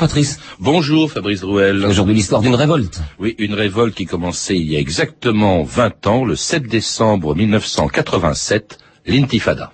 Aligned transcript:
Patrice. 0.00 0.40
Bonjour 0.58 1.12
Fabrice 1.12 1.40
Drouel. 1.40 1.84
Aujourd'hui 1.84 2.14
l'histoire 2.14 2.40
d'une 2.40 2.54
révolte. 2.54 3.02
Oui, 3.18 3.34
une 3.38 3.52
révolte 3.52 3.94
qui 3.94 4.06
commençait 4.06 4.56
il 4.56 4.72
y 4.72 4.76
a 4.76 4.78
exactement 4.80 5.62
20 5.62 6.06
ans, 6.06 6.24
le 6.24 6.36
7 6.36 6.66
décembre 6.66 7.36
1987, 7.36 8.78
l'intifada. 9.06 9.72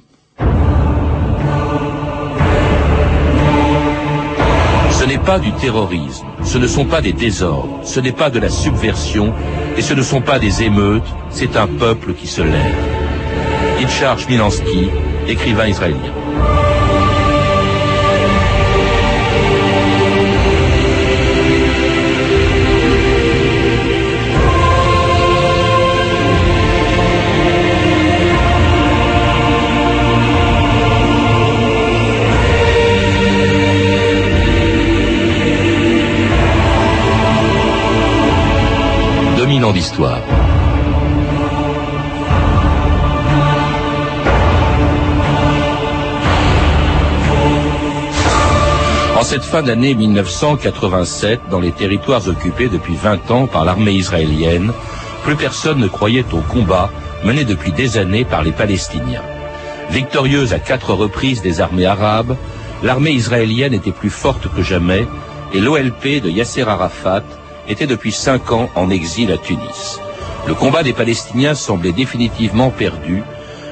Ce 4.90 5.04
n'est 5.04 5.18
pas 5.18 5.38
du 5.38 5.52
terrorisme, 5.52 6.26
ce 6.44 6.58
ne 6.58 6.66
sont 6.66 6.86
pas 6.86 7.00
des 7.00 7.12
désordres, 7.12 7.80
ce 7.84 8.00
n'est 8.00 8.10
pas 8.10 8.28
de 8.28 8.40
la 8.40 8.48
subversion, 8.48 9.32
et 9.76 9.82
ce 9.82 9.94
ne 9.94 10.02
sont 10.02 10.22
pas 10.22 10.40
des 10.40 10.64
émeutes, 10.64 11.06
c'est 11.30 11.56
un 11.56 11.68
peuple 11.68 12.14
qui 12.14 12.26
se 12.26 12.42
lève. 12.42 12.74
Itchar 13.80 14.18
Milansky, 14.28 14.88
écrivain 15.28 15.68
israélien. 15.68 16.25
D'histoire. 39.72 40.20
En 49.18 49.22
cette 49.22 49.44
fin 49.44 49.62
d'année 49.62 49.94
1987, 49.94 51.40
dans 51.50 51.60
les 51.60 51.72
territoires 51.72 52.28
occupés 52.28 52.68
depuis 52.68 52.96
20 52.96 53.30
ans 53.30 53.46
par 53.46 53.64
l'armée 53.64 53.92
israélienne, 53.92 54.72
plus 55.24 55.36
personne 55.36 55.78
ne 55.78 55.88
croyait 55.88 56.26
au 56.32 56.40
combat 56.40 56.90
mené 57.24 57.44
depuis 57.44 57.72
des 57.72 57.98
années 57.98 58.24
par 58.24 58.42
les 58.42 58.52
Palestiniens. 58.52 59.22
Victorieuse 59.90 60.52
à 60.52 60.58
quatre 60.58 60.92
reprises 60.92 61.42
des 61.42 61.60
armées 61.60 61.86
arabes, 61.86 62.36
l'armée 62.82 63.12
israélienne 63.12 63.74
était 63.74 63.90
plus 63.90 64.10
forte 64.10 64.48
que 64.54 64.62
jamais 64.62 65.06
et 65.54 65.60
l'OLP 65.60 66.20
de 66.22 66.28
Yasser 66.28 66.62
Arafat 66.62 67.22
était 67.68 67.86
depuis 67.86 68.12
cinq 68.12 68.52
ans 68.52 68.70
en 68.74 68.90
exil 68.90 69.32
à 69.32 69.38
Tunis. 69.38 70.00
Le 70.46 70.54
combat 70.54 70.82
des 70.82 70.92
Palestiniens 70.92 71.54
semblait 71.54 71.92
définitivement 71.92 72.70
perdu, 72.70 73.22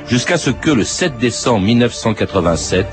jusqu'à 0.08 0.36
ce 0.36 0.50
que 0.50 0.70
le 0.70 0.84
7 0.84 1.18
décembre 1.18 1.64
1987, 1.66 2.86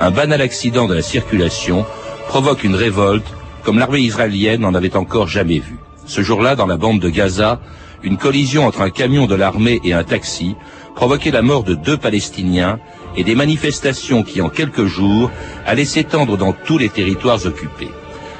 un 0.00 0.10
banal 0.10 0.40
accident 0.40 0.86
de 0.86 0.94
la 0.94 1.02
circulation 1.02 1.84
provoque 2.28 2.64
une 2.64 2.74
révolte 2.74 3.26
comme 3.62 3.78
l'armée 3.78 4.00
israélienne 4.00 4.60
n'en 4.60 4.74
avait 4.74 4.96
encore 4.96 5.28
jamais 5.28 5.58
vu. 5.58 5.76
Ce 6.06 6.22
jour-là, 6.22 6.54
dans 6.54 6.66
la 6.66 6.76
bande 6.76 7.00
de 7.00 7.08
Gaza, 7.08 7.60
une 8.02 8.16
collision 8.16 8.66
entre 8.66 8.82
un 8.82 8.90
camion 8.90 9.26
de 9.26 9.34
l'armée 9.34 9.80
et 9.82 9.92
un 9.92 10.04
taxi 10.04 10.54
provoquait 10.94 11.32
la 11.32 11.42
mort 11.42 11.64
de 11.64 11.74
deux 11.74 11.96
Palestiniens 11.96 12.78
et 13.16 13.24
des 13.24 13.34
manifestations 13.34 14.22
qui, 14.22 14.40
en 14.40 14.48
quelques 14.48 14.86
jours, 14.86 15.30
allaient 15.66 15.84
s'étendre 15.84 16.36
dans 16.36 16.52
tous 16.52 16.78
les 16.78 16.88
territoires 16.88 17.44
occupés. 17.44 17.90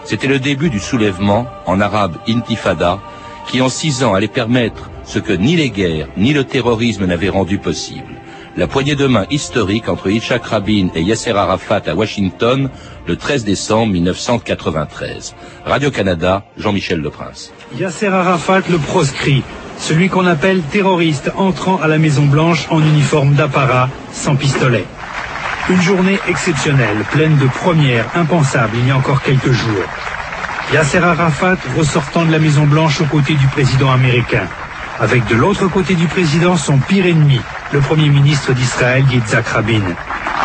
C'était 0.07 0.29
le 0.29 0.39
début 0.39 0.71
du 0.71 0.79
soulèvement, 0.79 1.49
en 1.67 1.81
arabe 1.81 2.19
intifada, 2.29 3.01
qui 3.49 3.61
en 3.61 3.69
six 3.69 4.05
ans 4.05 4.15
allait 4.15 4.29
permettre 4.29 4.89
ce 5.05 5.19
que 5.19 5.33
ni 5.33 5.57
les 5.57 5.71
guerres 5.71 6.07
ni 6.17 6.33
le 6.33 6.45
terrorisme 6.45 7.07
n'avaient 7.07 7.29
rendu 7.29 7.59
possible. 7.59 8.15
La 8.57 8.69
poignée 8.69 8.95
de 8.95 9.07
main 9.07 9.27
historique 9.31 9.89
entre 9.89 10.09
Yitzhak 10.09 10.45
Rabin 10.45 10.89
et 10.95 11.03
Yasser 11.03 11.33
Arafat 11.33 11.83
à 11.87 11.95
Washington 11.95 12.71
le 13.07 13.17
13 13.17 13.45
décembre 13.45 13.93
1993. 13.93 15.35
Radio-Canada, 15.65 16.45
Jean-Michel 16.57 17.01
Leprince. 17.01 17.53
Yasser 17.77 18.07
Arafat 18.07 18.63
le 18.71 18.79
proscrit, 18.79 19.43
celui 19.79 20.09
qu'on 20.09 20.27
appelle 20.27 20.63
terroriste 20.63 21.33
entrant 21.37 21.79
à 21.83 21.89
la 21.89 21.99
Maison-Blanche 21.99 22.69
en 22.71 22.81
uniforme 22.81 23.35
d'apparat, 23.35 23.91
sans 24.13 24.37
pistolet. 24.37 24.85
Une 25.69 25.83
journée 25.83 26.21
exceptionnelle, 26.29 26.99
pleine 27.11 27.37
de 27.39 27.47
premières, 27.47 28.07
impensables 28.15 28.77
il 28.79 28.87
y 28.87 28.91
a 28.93 28.97
encore 28.97 29.21
quelques 29.21 29.51
jours. 29.51 29.85
Yasser 30.73 30.99
Arafat 30.99 31.57
ressortant 31.77 32.25
de 32.25 32.31
la 32.31 32.39
Maison 32.39 32.67
Blanche 32.67 33.01
aux 33.01 33.07
côtés 33.07 33.35
du 33.35 33.49
président 33.49 33.91
américain, 33.91 34.47
avec 35.01 35.27
de 35.27 35.35
l'autre 35.35 35.67
côté 35.67 35.95
du 35.95 36.07
président 36.07 36.57
son 36.57 36.79
pire 36.79 37.07
ennemi, 37.07 37.41
le 37.73 37.81
Premier 37.81 38.09
ministre 38.11 38.53
d'Israël 38.53 39.05
Yitzhak 39.11 39.49
Rabin. 39.49 39.83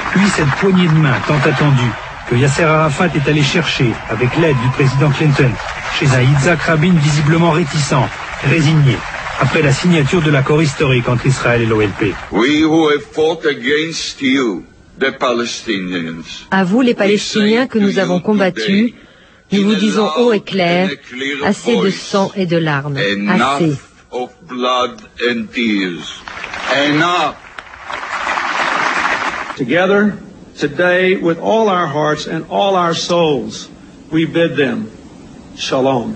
Puis 0.10 0.28
cette 0.36 0.50
poignée 0.60 0.88
de 0.88 0.94
main 0.94 1.14
tant 1.28 1.38
attendue 1.48 1.92
que 2.28 2.36
Yasser 2.36 2.64
Arafat 2.64 3.10
est 3.16 3.30
allé 3.30 3.44
chercher 3.44 3.92
avec 4.10 4.36
l'aide 4.38 4.58
du 4.58 4.70
président 4.70 5.12
Clinton 5.12 5.52
chez 6.00 6.08
un 6.16 6.22
Yitzhak 6.22 6.64
Rabin 6.64 6.94
visiblement 6.96 7.52
réticent, 7.52 8.10
résigné, 8.50 8.98
après 9.40 9.62
la 9.62 9.72
signature 9.72 10.24
de 10.24 10.32
l'accord 10.32 10.64
historique 10.64 11.08
entre 11.08 11.28
Israël 11.28 11.62
et 11.62 11.68
l'OLP. 11.68 12.16
À 16.52 16.64
vous 16.64 16.82
les 16.82 16.94
Palestiniens 16.94 17.68
que 17.68 17.80
nous 17.80 18.00
avons 18.00 18.20
combattus, 18.20 18.94
nous 19.52 19.64
vous 19.64 19.76
disons 19.76 20.10
haut 20.18 20.34
et 20.34 20.42
clair, 20.42 20.90
assez 21.44 21.78
de 21.78 21.90
sang 21.90 22.32
et 22.36 22.46
de 22.46 22.58
larmes, 22.58 22.98
assez. 22.98 23.78
Together, 29.58 30.18
today, 30.58 31.18
with 31.18 31.38
all 31.38 31.70
our 31.70 31.86
hearts 31.86 32.26
and 32.26 32.46
all 32.50 32.76
our 32.76 32.96
souls, 32.96 33.70
we 34.10 34.26
bid 34.26 34.56
them 34.56 34.90
shalom, 35.56 36.16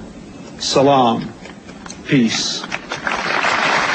salam, 0.57 1.27
peace. 2.07 2.63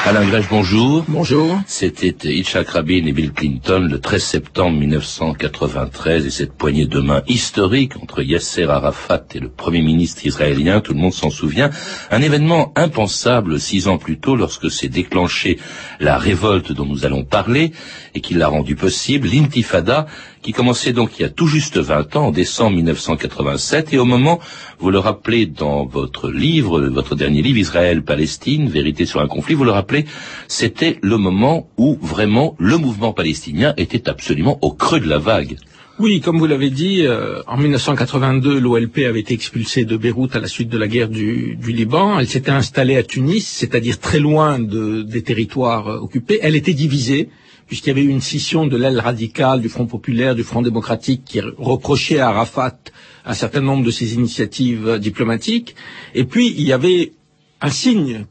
Alain 0.03 0.25
Grèche, 0.25 0.49
bonjour. 0.49 1.05
Bonjour. 1.07 1.61
C'était 1.67 2.15
Yitzhak 2.23 2.69
Rabin 2.69 3.05
et 3.05 3.11
Bill 3.11 3.31
Clinton 3.31 3.87
le 3.87 3.99
13 3.99 4.23
septembre 4.23 4.79
1993 4.79 6.25
et 6.25 6.31
cette 6.31 6.53
poignée 6.53 6.87
de 6.87 6.99
main 6.99 7.21
historique 7.27 7.97
entre 8.01 8.23
Yasser 8.23 8.63
Arafat 8.63 9.25
et 9.35 9.39
le 9.39 9.49
Premier 9.49 9.83
ministre 9.83 10.25
israélien, 10.25 10.81
tout 10.81 10.93
le 10.93 10.99
monde 10.99 11.13
s'en 11.13 11.29
souvient, 11.29 11.69
un 12.09 12.21
événement 12.23 12.73
impensable 12.75 13.59
six 13.59 13.87
ans 13.87 13.99
plus 13.99 14.19
tôt 14.19 14.35
lorsque 14.35 14.71
s'est 14.71 14.89
déclenchée 14.89 15.59
la 15.99 16.17
révolte 16.17 16.71
dont 16.71 16.85
nous 16.85 17.05
allons 17.05 17.23
parler 17.23 17.71
et 18.15 18.21
qui 18.21 18.33
l'a 18.33 18.47
rendu 18.47 18.75
possible, 18.75 19.27
l'intifada, 19.27 20.07
qui 20.41 20.53
commençait 20.53 20.93
donc 20.93 21.19
il 21.19 21.21
y 21.21 21.25
a 21.25 21.29
tout 21.29 21.47
juste 21.47 21.77
20 21.77 22.15
ans, 22.15 22.27
en 22.27 22.31
décembre 22.31 22.77
1987, 22.77 23.93
et 23.93 23.99
au 23.99 24.05
moment, 24.05 24.39
vous 24.79 24.89
le 24.89 24.99
rappelez 24.99 25.45
dans 25.45 25.85
votre 25.85 26.29
livre, 26.29 26.81
votre 26.81 27.15
dernier 27.15 27.41
livre, 27.41 27.59
Israël-Palestine, 27.59 28.69
Vérité 28.69 29.05
sur 29.05 29.21
un 29.21 29.27
conflit, 29.27 29.53
vous 29.53 29.63
le 29.63 29.71
rappelez, 29.71 30.05
c'était 30.47 30.97
le 31.01 31.17
moment 31.17 31.69
où 31.77 31.97
vraiment 32.01 32.55
le 32.59 32.77
mouvement 32.77 33.13
palestinien 33.13 33.73
était 33.77 34.09
absolument 34.09 34.57
au 34.61 34.71
creux 34.71 34.99
de 34.99 35.07
la 35.07 35.19
vague. 35.19 35.57
Oui, 35.99 36.19
comme 36.19 36.39
vous 36.39 36.47
l'avez 36.47 36.71
dit, 36.71 37.05
euh, 37.05 37.43
en 37.45 37.57
1982, 37.57 38.59
l'OLP 38.59 39.05
avait 39.07 39.19
été 39.19 39.35
expulsée 39.35 39.85
de 39.85 39.97
Beyrouth 39.97 40.35
à 40.35 40.39
la 40.39 40.47
suite 40.47 40.69
de 40.69 40.77
la 40.79 40.87
guerre 40.87 41.09
du, 41.09 41.55
du 41.57 41.71
Liban. 41.71 42.17
Elle 42.17 42.27
s'était 42.27 42.49
installée 42.49 42.95
à 42.97 43.03
Tunis, 43.03 43.45
c'est-à-dire 43.45 43.99
très 43.99 44.17
loin 44.17 44.57
de, 44.57 45.03
des 45.03 45.21
territoires 45.21 45.87
euh, 45.89 45.99
occupés. 45.99 46.39
Elle 46.41 46.55
était 46.55 46.73
divisée 46.73 47.29
puisqu'il 47.71 47.87
y 47.87 47.91
avait 47.91 48.03
eu 48.03 48.09
une 48.09 48.19
scission 48.19 48.67
de 48.67 48.75
l'aile 48.75 48.99
radicale 48.99 49.61
du 49.61 49.69
Front 49.69 49.85
populaire, 49.85 50.35
du 50.35 50.43
Front 50.43 50.61
démocratique, 50.61 51.21
qui 51.23 51.39
reprochait 51.39 52.19
à 52.19 52.27
Arafat 52.27 52.77
un 53.23 53.33
certain 53.33 53.61
nombre 53.61 53.85
de 53.85 53.91
ses 53.91 54.15
initiatives 54.15 54.85
euh, 54.89 54.97
diplomatiques. 54.99 55.73
Et 56.13 56.25
puis, 56.25 56.53
il 56.57 56.63
y 56.63 56.73
avait 56.73 57.13
un 57.61 57.69
signe, 57.69 58.25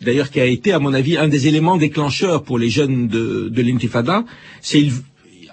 d'ailleurs, 0.00 0.30
qui 0.30 0.40
a 0.40 0.46
été, 0.46 0.72
à 0.72 0.78
mon 0.78 0.94
avis, 0.94 1.18
un 1.18 1.28
des 1.28 1.46
éléments 1.46 1.76
déclencheurs 1.76 2.42
pour 2.42 2.58
les 2.58 2.70
jeunes 2.70 3.06
de, 3.06 3.50
de 3.50 3.60
l'intifada, 3.60 4.24
c'est 4.62 4.86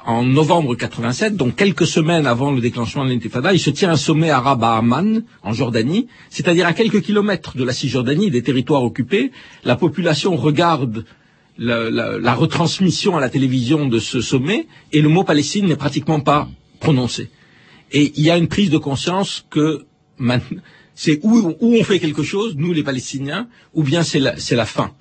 en 0.06 0.24
novembre 0.24 0.76
87, 0.76 1.36
donc 1.36 1.58
quelques 1.58 1.86
semaines 1.86 2.26
avant 2.26 2.54
le 2.54 2.62
déclenchement 2.62 3.04
de 3.04 3.10
l'intifada, 3.10 3.52
il 3.52 3.60
se 3.60 3.72
tient 3.72 3.90
un 3.92 3.98
sommet 3.98 4.30
arabe 4.30 4.64
à 4.64 4.78
Amman, 4.78 5.24
en 5.42 5.52
Jordanie, 5.52 6.08
c'est-à-dire 6.30 6.66
à 6.66 6.72
quelques 6.72 7.02
kilomètres 7.02 7.58
de 7.58 7.66
la 7.66 7.74
Cisjordanie, 7.74 8.32
des 8.32 8.42
territoires 8.42 8.84
occupés. 8.84 9.32
La 9.66 9.76
population 9.76 10.38
regarde 10.38 11.04
la, 11.58 12.34
retransmission 12.34 13.18
à 13.18 13.22
la 13.22 13.30
télévision 13.30 13.88
de 13.88 14.00
ce 14.00 14.22
sommet 14.22 14.68
et 14.92 15.02
le 15.02 15.10
mot 15.10 15.24
Palestine 15.24 15.68
n'est 15.68 15.76
pratiquement 15.76 16.20
pas 16.20 16.50
prononcé. 16.80 17.30
Et 17.92 18.12
il 18.16 18.24
y 18.24 18.32
a 18.32 18.38
une 18.38 18.48
prise 18.48 18.70
de 18.70 18.78
conscience 18.78 19.46
que 19.50 19.86
c'est 20.96 21.20
où, 21.24 21.56
on 21.62 21.84
fait 21.84 22.00
quelque 22.00 22.24
chose, 22.24 22.56
nous 22.58 22.74
les 22.74 22.84
Palestiniens, 22.84 23.48
ou 23.74 23.84
bien 23.84 24.04
c'est 24.04 24.20
la 24.20 24.66
fin 24.66 24.94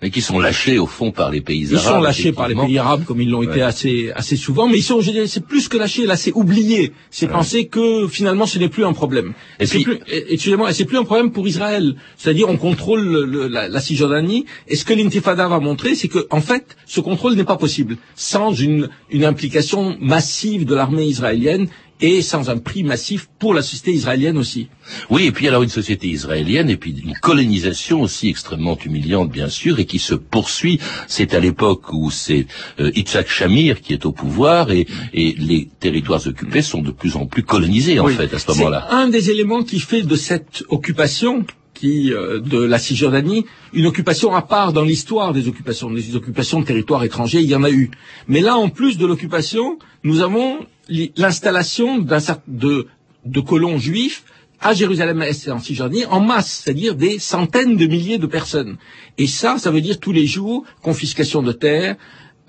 mais 0.00 0.10
qui 0.10 0.20
sont 0.20 0.38
lâchés 0.38 0.78
au 0.78 0.86
fond 0.86 1.10
par 1.10 1.30
les 1.30 1.40
pays 1.40 1.66
arabes. 1.66 1.80
Ils 1.84 1.88
sont 1.88 2.00
lâchés 2.00 2.32
par 2.32 2.48
les 2.48 2.54
pays 2.54 2.78
arabes 2.78 3.04
comme 3.04 3.20
ils 3.20 3.30
l'ont 3.30 3.42
été 3.42 3.62
assez 3.62 4.10
assez 4.14 4.36
souvent, 4.36 4.68
mais 4.68 4.78
ils 4.78 4.82
sont, 4.82 5.00
c'est 5.26 5.44
plus 5.44 5.68
que 5.68 5.76
lâchés, 5.76 6.06
là, 6.06 6.16
c'est 6.16 6.32
oublié. 6.32 6.92
C'est 7.10 7.26
ouais. 7.26 7.32
penser 7.32 7.66
que 7.66 8.06
finalement 8.08 8.46
ce 8.46 8.58
n'est 8.58 8.68
plus 8.68 8.84
un 8.84 8.92
problème. 8.92 9.32
Et, 9.58 9.66
puis, 9.66 9.82
plus, 9.82 9.98
excusez-moi, 10.06 10.72
c'est 10.72 10.84
plus 10.84 10.98
un 10.98 11.04
problème 11.04 11.32
pour 11.32 11.48
Israël. 11.48 11.96
C'est-à-dire 12.16 12.48
on 12.48 12.56
contrôle 12.56 13.02
le, 13.02 13.48
la, 13.48 13.68
la, 13.68 13.80
Cisjordanie. 13.80 14.46
Et 14.68 14.76
ce 14.76 14.84
que 14.84 14.92
l'intifada 14.92 15.48
va 15.48 15.58
montrer, 15.58 15.94
c'est 15.94 16.08
que 16.08 16.26
en 16.30 16.40
fait, 16.40 16.76
ce 16.86 17.00
contrôle 17.00 17.34
n'est 17.34 17.44
pas 17.44 17.56
possible 17.56 17.96
sans 18.14 18.52
une 18.52 18.88
une 19.10 19.24
implication 19.24 19.96
massive 20.00 20.64
de 20.64 20.74
l'armée 20.74 21.06
israélienne 21.06 21.68
et 22.00 22.22
sans 22.22 22.50
un 22.50 22.58
prix 22.58 22.84
massif 22.84 23.28
pour 23.38 23.54
la 23.54 23.62
société 23.62 23.92
israélienne 23.92 24.38
aussi. 24.38 24.68
Oui, 25.10 25.24
et 25.24 25.32
puis 25.32 25.48
alors 25.48 25.62
une 25.62 25.68
société 25.68 26.08
israélienne, 26.08 26.70
et 26.70 26.76
puis 26.76 26.94
une 27.04 27.14
colonisation 27.14 28.02
aussi 28.02 28.28
extrêmement 28.28 28.78
humiliante, 28.78 29.30
bien 29.30 29.48
sûr, 29.48 29.78
et 29.78 29.86
qui 29.86 29.98
se 29.98 30.14
poursuit. 30.14 30.78
C'est 31.06 31.34
à 31.34 31.40
l'époque 31.40 31.92
où 31.92 32.10
c'est 32.10 32.46
euh, 32.80 32.90
Yitzhak 32.94 33.28
Shamir 33.28 33.80
qui 33.80 33.92
est 33.92 34.06
au 34.06 34.12
pouvoir, 34.12 34.70
et, 34.70 34.86
et, 35.12 35.34
les 35.38 35.68
territoires 35.80 36.26
occupés 36.26 36.62
sont 36.62 36.82
de 36.82 36.90
plus 36.90 37.16
en 37.16 37.26
plus 37.26 37.42
colonisés, 37.42 38.00
en 38.00 38.08
fait, 38.08 38.32
à 38.32 38.38
ce 38.38 38.50
moment-là. 38.52 38.88
Un 38.90 39.08
des 39.08 39.30
éléments 39.30 39.62
qui 39.62 39.80
fait 39.80 40.02
de 40.02 40.16
cette 40.16 40.64
occupation 40.68 41.44
qui, 41.78 42.12
euh, 42.12 42.40
de 42.40 42.58
la 42.58 42.78
Cisjordanie, 42.78 43.44
une 43.72 43.86
occupation 43.86 44.34
à 44.34 44.42
part 44.42 44.72
dans 44.72 44.82
l'histoire 44.82 45.32
des 45.32 45.46
occupations, 45.48 45.90
des 45.90 46.16
occupations 46.16 46.60
de 46.60 46.64
territoires 46.64 47.04
étrangers, 47.04 47.40
il 47.40 47.48
y 47.48 47.54
en 47.54 47.62
a 47.62 47.70
eu. 47.70 47.90
Mais 48.26 48.40
là, 48.40 48.56
en 48.56 48.68
plus 48.68 48.98
de 48.98 49.06
l'occupation, 49.06 49.78
nous 50.02 50.20
avons 50.20 50.58
l'installation 50.88 51.98
de, 51.98 52.86
de 53.24 53.40
colons 53.40 53.78
juifs 53.78 54.24
à 54.60 54.74
Jérusalem-Est 54.74 55.46
et 55.46 55.50
en 55.50 55.60
Cisjordanie 55.60 56.04
en 56.06 56.20
masse, 56.20 56.62
c'est-à-dire 56.64 56.94
des 56.94 57.18
centaines 57.18 57.76
de 57.76 57.86
milliers 57.86 58.18
de 58.18 58.26
personnes. 58.26 58.76
Et 59.16 59.26
ça, 59.26 59.58
ça 59.58 59.70
veut 59.70 59.80
dire 59.80 60.00
tous 60.00 60.12
les 60.12 60.26
jours 60.26 60.64
confiscation 60.82 61.42
de 61.42 61.52
terres, 61.52 61.96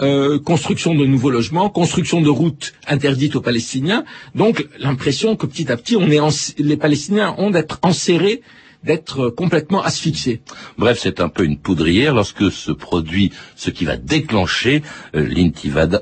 euh, 0.01 0.39
construction 0.39 0.95
de 0.95 1.05
nouveaux 1.05 1.29
logements, 1.29 1.69
construction 1.69 2.21
de 2.21 2.29
routes 2.29 2.73
interdites 2.87 3.35
aux 3.35 3.41
Palestiniens. 3.41 4.05
Donc 4.33 4.67
l'impression 4.79 5.35
que 5.35 5.45
petit 5.45 5.71
à 5.71 5.77
petit, 5.77 5.95
on 5.97 6.09
est 6.09 6.19
les 6.57 6.77
Palestiniens 6.77 7.35
ont 7.37 7.49
d'être 7.51 7.79
enserrés 7.83 8.41
d'être 8.83 9.29
complètement 9.29 9.83
asphyxié. 9.83 10.41
Bref, 10.77 10.99
c'est 11.01 11.19
un 11.19 11.27
peu 11.27 11.43
une 11.43 11.57
poudrière 11.57 12.13
lorsque 12.13 12.49
se 12.51 12.71
produit 12.71 13.31
ce 13.55 13.69
qui 13.69 13.83
va 13.83 13.97
déclencher 13.97 14.83
euh, 15.15 15.27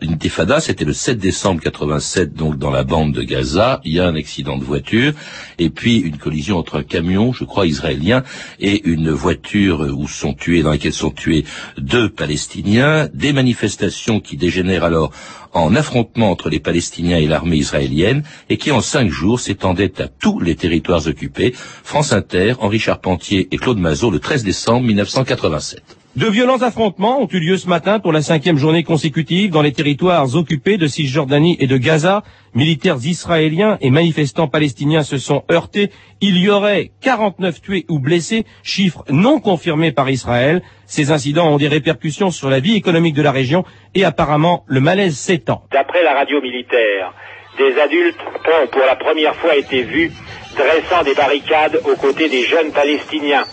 l'intifada. 0.02 0.60
C'était 0.60 0.86
le 0.86 0.94
7 0.94 1.18
décembre 1.18 1.62
87, 1.62 2.34
donc 2.34 2.58
dans 2.58 2.70
la 2.70 2.84
bande 2.84 3.14
de 3.14 3.24
Gaza. 3.24 3.82
Il 3.84 3.94
y 3.94 4.00
a 4.00 4.08
un 4.08 4.16
accident 4.16 4.58
de 4.58 4.64
voiture 4.64 5.14
et 5.58 5.70
puis 5.70 5.98
une 5.98 6.18
collision 6.18 6.58
entre 6.58 6.78
un 6.78 6.84
camion, 6.84 7.34
je 7.34 7.46
crois 7.46 7.66
israélien, 7.66 8.24
et 8.60 8.88
une 8.88 9.10
voiture 9.10 9.82
où 9.98 10.08
sont 10.08 10.34
tués, 10.34 10.62
dans 10.62 10.72
laquelle 10.72 10.94
sont 10.94 11.12
tués 11.12 11.46
deux 11.78 12.10
Palestiniens. 12.10 13.10
Des 13.14 13.34
manifestations 13.34 14.20
qui 14.20 14.38
dégénèrent 14.38 14.84
alors 14.84 15.12
en 15.58 15.76
affrontement 15.76 16.32
entre 16.32 16.50
les 16.50 16.60
Palestiniens 16.60 17.18
et 17.18 17.28
l'armée 17.28 17.58
israélienne 17.58 18.24
et 18.50 18.58
qui 18.58 18.72
en 18.72 18.82
cinq 18.82 19.10
jours 19.10 19.40
s'étendait 19.40 20.02
à 20.02 20.08
tous 20.08 20.40
les 20.40 20.56
territoires 20.56 21.08
occupés. 21.08 21.54
France 21.56 22.14
Inter, 22.14 22.54
Henri 22.60 22.80
Charpentier 22.80 23.48
et 23.52 23.58
Claude 23.58 23.80
Mazot 23.80 24.12
le 24.12 24.20
13 24.20 24.44
décembre 24.44 24.86
1987. 24.88 25.97
De 26.18 26.26
violents 26.26 26.64
affrontements 26.64 27.22
ont 27.22 27.28
eu 27.32 27.40
lieu 27.40 27.58
ce 27.58 27.70
matin 27.70 28.00
pour 28.00 28.12
la 28.12 28.24
cinquième 28.24 28.58
journée 28.58 28.84
consécutive 28.84 29.52
dans 29.52 29.62
les 29.62 29.72
territoires 29.72 30.36
occupés 30.36 30.78
de 30.78 30.88
Cisjordanie 30.88 31.58
et 31.60 31.68
de 31.68 31.78
Gaza. 31.78 32.24
Militaires 32.56 32.98
israéliens 33.06 33.78
et 33.82 33.92
manifestants 33.92 34.48
palestiniens 34.48 35.04
se 35.04 35.20
sont 35.20 35.44
heurtés. 35.52 35.92
Il 36.20 36.40
y 36.40 36.50
aurait 36.50 36.90
49 37.02 37.62
tués 37.62 37.86
ou 37.88 38.00
blessés, 38.00 38.46
chiffre 38.64 39.04
non 39.12 39.40
confirmé 39.40 39.92
par 39.92 40.10
Israël. 40.10 40.64
Ces 40.88 41.12
incidents 41.12 41.54
ont 41.54 41.58
des 41.58 41.68
répercussions 41.68 42.32
sur 42.32 42.50
la 42.50 42.62
vie 42.62 42.76
économique 42.76 43.14
de 43.14 43.22
la 43.22 43.32
région 43.32 43.64
et 43.94 44.04
apparemment 44.04 44.64
le 44.66 44.80
malaise 44.80 45.20
s'étend. 45.20 45.66
D'après 45.72 46.02
la 46.04 46.16
radio 46.16 46.42
militaire, 46.42 47.14
des 47.60 47.80
adultes 47.80 48.18
ont 48.44 48.68
pour 48.72 48.82
la 48.88 48.96
première 48.96 49.36
fois 49.36 49.56
été 49.56 49.84
vus 49.84 50.12
dressant 50.56 51.04
des 51.04 51.14
barricades 51.14 51.80
aux 51.86 51.96
côtés 51.96 52.28
des 52.28 52.42
jeunes 52.42 52.72
Palestiniens. 52.72 53.44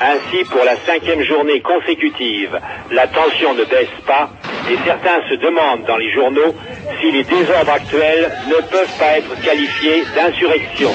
Ainsi, 0.00 0.44
pour 0.50 0.62
la 0.64 0.76
cinquième 0.84 1.22
journée 1.22 1.60
consécutive, 1.60 2.58
la 2.92 3.06
tension 3.06 3.54
ne 3.54 3.64
baisse 3.64 3.88
pas 4.06 4.28
et 4.70 4.76
certains 4.84 5.22
se 5.30 5.34
demandent 5.36 5.86
dans 5.86 5.96
les 5.96 6.12
journaux 6.12 6.54
si 7.00 7.12
les 7.12 7.24
désordres 7.24 7.72
actuels 7.72 8.30
ne 8.46 8.60
peuvent 8.68 8.98
pas 8.98 9.18
être 9.18 9.40
qualifiés 9.40 10.04
d'insurrection. 10.14 10.90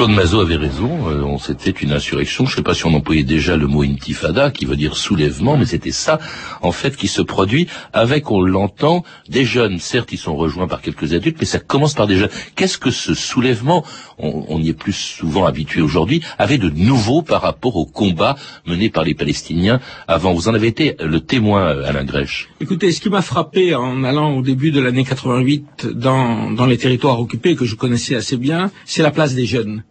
Claude 0.00 0.12
Mazot 0.12 0.40
avait 0.40 0.56
raison, 0.56 0.88
euh, 1.10 1.19
c'était 1.38 1.70
une 1.70 1.92
insurrection, 1.92 2.46
je 2.46 2.52
ne 2.52 2.56
sais 2.56 2.62
pas 2.62 2.74
si 2.74 2.86
on 2.86 2.94
employait 2.94 3.22
déjà 3.22 3.56
le 3.56 3.66
mot 3.66 3.82
intifada, 3.82 4.50
qui 4.50 4.64
veut 4.64 4.76
dire 4.76 4.96
soulèvement, 4.96 5.56
mais 5.56 5.66
c'était 5.66 5.90
ça, 5.92 6.18
en 6.62 6.72
fait, 6.72 6.96
qui 6.96 7.08
se 7.08 7.22
produit 7.22 7.66
avec, 7.92 8.30
on 8.30 8.40
l'entend, 8.40 9.04
des 9.28 9.44
jeunes. 9.44 9.78
Certes, 9.78 10.12
ils 10.12 10.18
sont 10.18 10.36
rejoints 10.36 10.66
par 10.66 10.80
quelques 10.82 11.14
adultes, 11.14 11.36
mais 11.40 11.46
ça 11.46 11.58
commence 11.58 11.94
par 11.94 12.06
des 12.06 12.16
jeunes. 12.16 12.30
Qu'est-ce 12.56 12.78
que 12.78 12.90
ce 12.90 13.14
soulèvement, 13.14 13.84
on, 14.18 14.60
y 14.60 14.68
est 14.68 14.74
plus 14.74 14.92
souvent 14.92 15.46
habitué 15.46 15.80
aujourd'hui, 15.80 16.22
avait 16.38 16.58
de 16.58 16.70
nouveau 16.70 17.22
par 17.22 17.42
rapport 17.42 17.76
au 17.76 17.86
combat 17.86 18.36
mené 18.66 18.90
par 18.90 19.04
les 19.04 19.14
Palestiniens 19.14 19.80
avant? 20.08 20.32
Vous 20.34 20.48
en 20.48 20.54
avez 20.54 20.68
été 20.68 20.96
le 21.00 21.20
témoin, 21.20 21.82
Alain 21.84 22.04
Grèche. 22.04 22.48
Écoutez, 22.60 22.92
ce 22.92 23.00
qui 23.00 23.10
m'a 23.10 23.22
frappé 23.22 23.74
en 23.74 24.04
allant 24.04 24.36
au 24.36 24.42
début 24.42 24.70
de 24.70 24.80
l'année 24.80 25.04
88 25.04 25.86
dans, 25.94 26.50
dans 26.50 26.66
les 26.66 26.78
territoires 26.78 27.20
occupés, 27.20 27.56
que 27.56 27.64
je 27.64 27.74
connaissais 27.74 28.14
assez 28.14 28.36
bien, 28.36 28.70
c'est 28.84 29.02
la 29.02 29.10
place 29.10 29.34
des 29.34 29.46
jeunes 29.46 29.82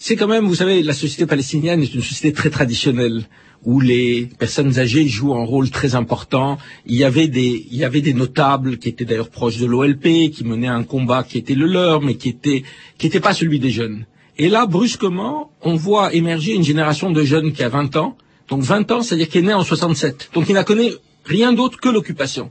c'est 0.00 0.14
quand 0.14 0.28
même, 0.28 0.46
vous 0.46 0.54
savez, 0.54 0.82
la 0.84 0.92
société 0.94 1.26
palestinienne 1.26 1.82
est 1.82 1.92
une 1.92 2.02
société 2.02 2.32
très 2.32 2.50
traditionnelle 2.50 3.24
où 3.64 3.80
les 3.80 4.28
personnes 4.38 4.78
âgées 4.78 5.08
jouent 5.08 5.34
un 5.34 5.44
rôle 5.44 5.70
très 5.70 5.96
important. 5.96 6.56
Il 6.86 6.94
y 6.94 7.02
avait 7.02 7.26
des, 7.26 7.66
il 7.70 7.76
y 7.76 7.84
avait 7.84 8.00
des 8.00 8.14
notables 8.14 8.78
qui 8.78 8.88
étaient 8.88 9.04
d'ailleurs 9.04 9.28
proches 9.28 9.58
de 9.58 9.66
l'OLP, 9.66 10.30
qui 10.30 10.44
menaient 10.44 10.68
un 10.68 10.84
combat 10.84 11.24
qui 11.24 11.36
était 11.36 11.56
le 11.56 11.66
leur, 11.66 12.00
mais 12.00 12.14
qui 12.14 12.28
était, 12.28 12.62
qui 12.96 13.06
n'était 13.06 13.18
pas 13.18 13.34
celui 13.34 13.58
des 13.58 13.70
jeunes. 13.70 14.06
Et 14.38 14.48
là, 14.48 14.66
brusquement, 14.66 15.50
on 15.62 15.74
voit 15.74 16.14
émerger 16.14 16.54
une 16.54 16.62
génération 16.62 17.10
de 17.10 17.24
jeunes 17.24 17.52
qui 17.52 17.64
a 17.64 17.68
20 17.68 17.96
ans. 17.96 18.16
Donc 18.48 18.62
20 18.62 18.92
ans, 18.92 19.02
c'est-à-dire 19.02 19.28
qui 19.28 19.38
est 19.38 19.42
né 19.42 19.52
en 19.52 19.64
67. 19.64 20.30
Donc 20.32 20.48
il 20.48 20.54
n'a 20.54 20.62
connu 20.62 20.92
rien 21.24 21.52
d'autre 21.52 21.80
que 21.80 21.88
l'occupation. 21.88 22.50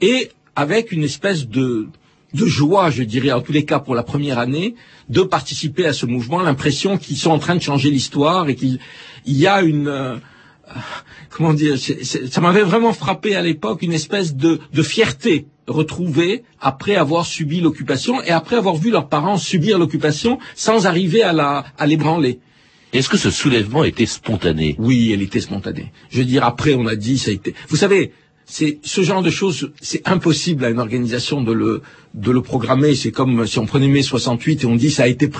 Et 0.00 0.30
avec 0.56 0.90
une 0.90 1.04
espèce 1.04 1.46
de, 1.48 1.86
de 2.34 2.46
joie, 2.46 2.90
je 2.90 3.02
dirais, 3.02 3.32
en 3.32 3.40
tous 3.40 3.52
les 3.52 3.64
cas 3.64 3.78
pour 3.78 3.94
la 3.94 4.02
première 4.02 4.38
année, 4.38 4.74
de 5.08 5.22
participer 5.22 5.86
à 5.86 5.92
ce 5.92 6.06
mouvement, 6.06 6.40
l'impression 6.40 6.98
qu'ils 6.98 7.16
sont 7.16 7.30
en 7.30 7.38
train 7.38 7.56
de 7.56 7.62
changer 7.62 7.90
l'histoire 7.90 8.48
et 8.48 8.54
qu'il 8.54 8.78
y 9.26 9.46
a 9.46 9.62
une... 9.62 9.88
Euh, 9.88 10.16
comment 11.30 11.52
dire 11.54 11.76
Ça 11.78 12.40
m'avait 12.40 12.62
vraiment 12.62 12.92
frappé 12.92 13.34
à 13.34 13.42
l'époque 13.42 13.82
une 13.82 13.92
espèce 13.92 14.34
de, 14.34 14.60
de 14.72 14.82
fierté 14.82 15.46
retrouvée 15.66 16.44
après 16.60 16.96
avoir 16.96 17.26
subi 17.26 17.60
l'occupation 17.60 18.22
et 18.22 18.30
après 18.30 18.56
avoir 18.56 18.76
vu 18.76 18.90
leurs 18.90 19.08
parents 19.08 19.36
subir 19.36 19.78
l'occupation 19.78 20.38
sans 20.54 20.86
arriver 20.86 21.22
à, 21.22 21.32
la, 21.32 21.64
à 21.78 21.86
l'ébranler. 21.86 22.40
Est-ce 22.92 23.08
que 23.08 23.16
ce 23.16 23.30
soulèvement 23.30 23.84
était 23.84 24.06
spontané? 24.06 24.76
Oui, 24.78 25.12
elle 25.12 25.22
était 25.22 25.40
spontanée. 25.40 25.92
Je 26.10 26.18
veux 26.18 26.26
dire, 26.26 26.44
après, 26.44 26.74
on 26.74 26.86
a 26.86 26.94
dit, 26.94 27.16
ça 27.16 27.30
a 27.30 27.34
été... 27.34 27.54
Vous 27.68 27.76
savez, 27.76 28.12
c'est 28.52 28.80
ce 28.84 29.00
genre 29.00 29.22
de 29.22 29.30
choses, 29.30 29.72
c'est 29.80 30.06
impossible 30.06 30.62
à 30.66 30.68
une 30.68 30.78
organisation 30.78 31.40
de 31.42 31.52
le 31.54 31.80
de 32.12 32.30
le 32.30 32.42
programmer. 32.42 32.94
C'est 32.94 33.10
comme 33.10 33.46
si 33.46 33.58
on 33.58 33.64
prenait 33.64 33.88
mai 33.88 34.02
68 34.02 34.64
et 34.64 34.66
on 34.66 34.76
dit 34.76 34.90
ça 34.90 35.04
a 35.04 35.06
été 35.06 35.30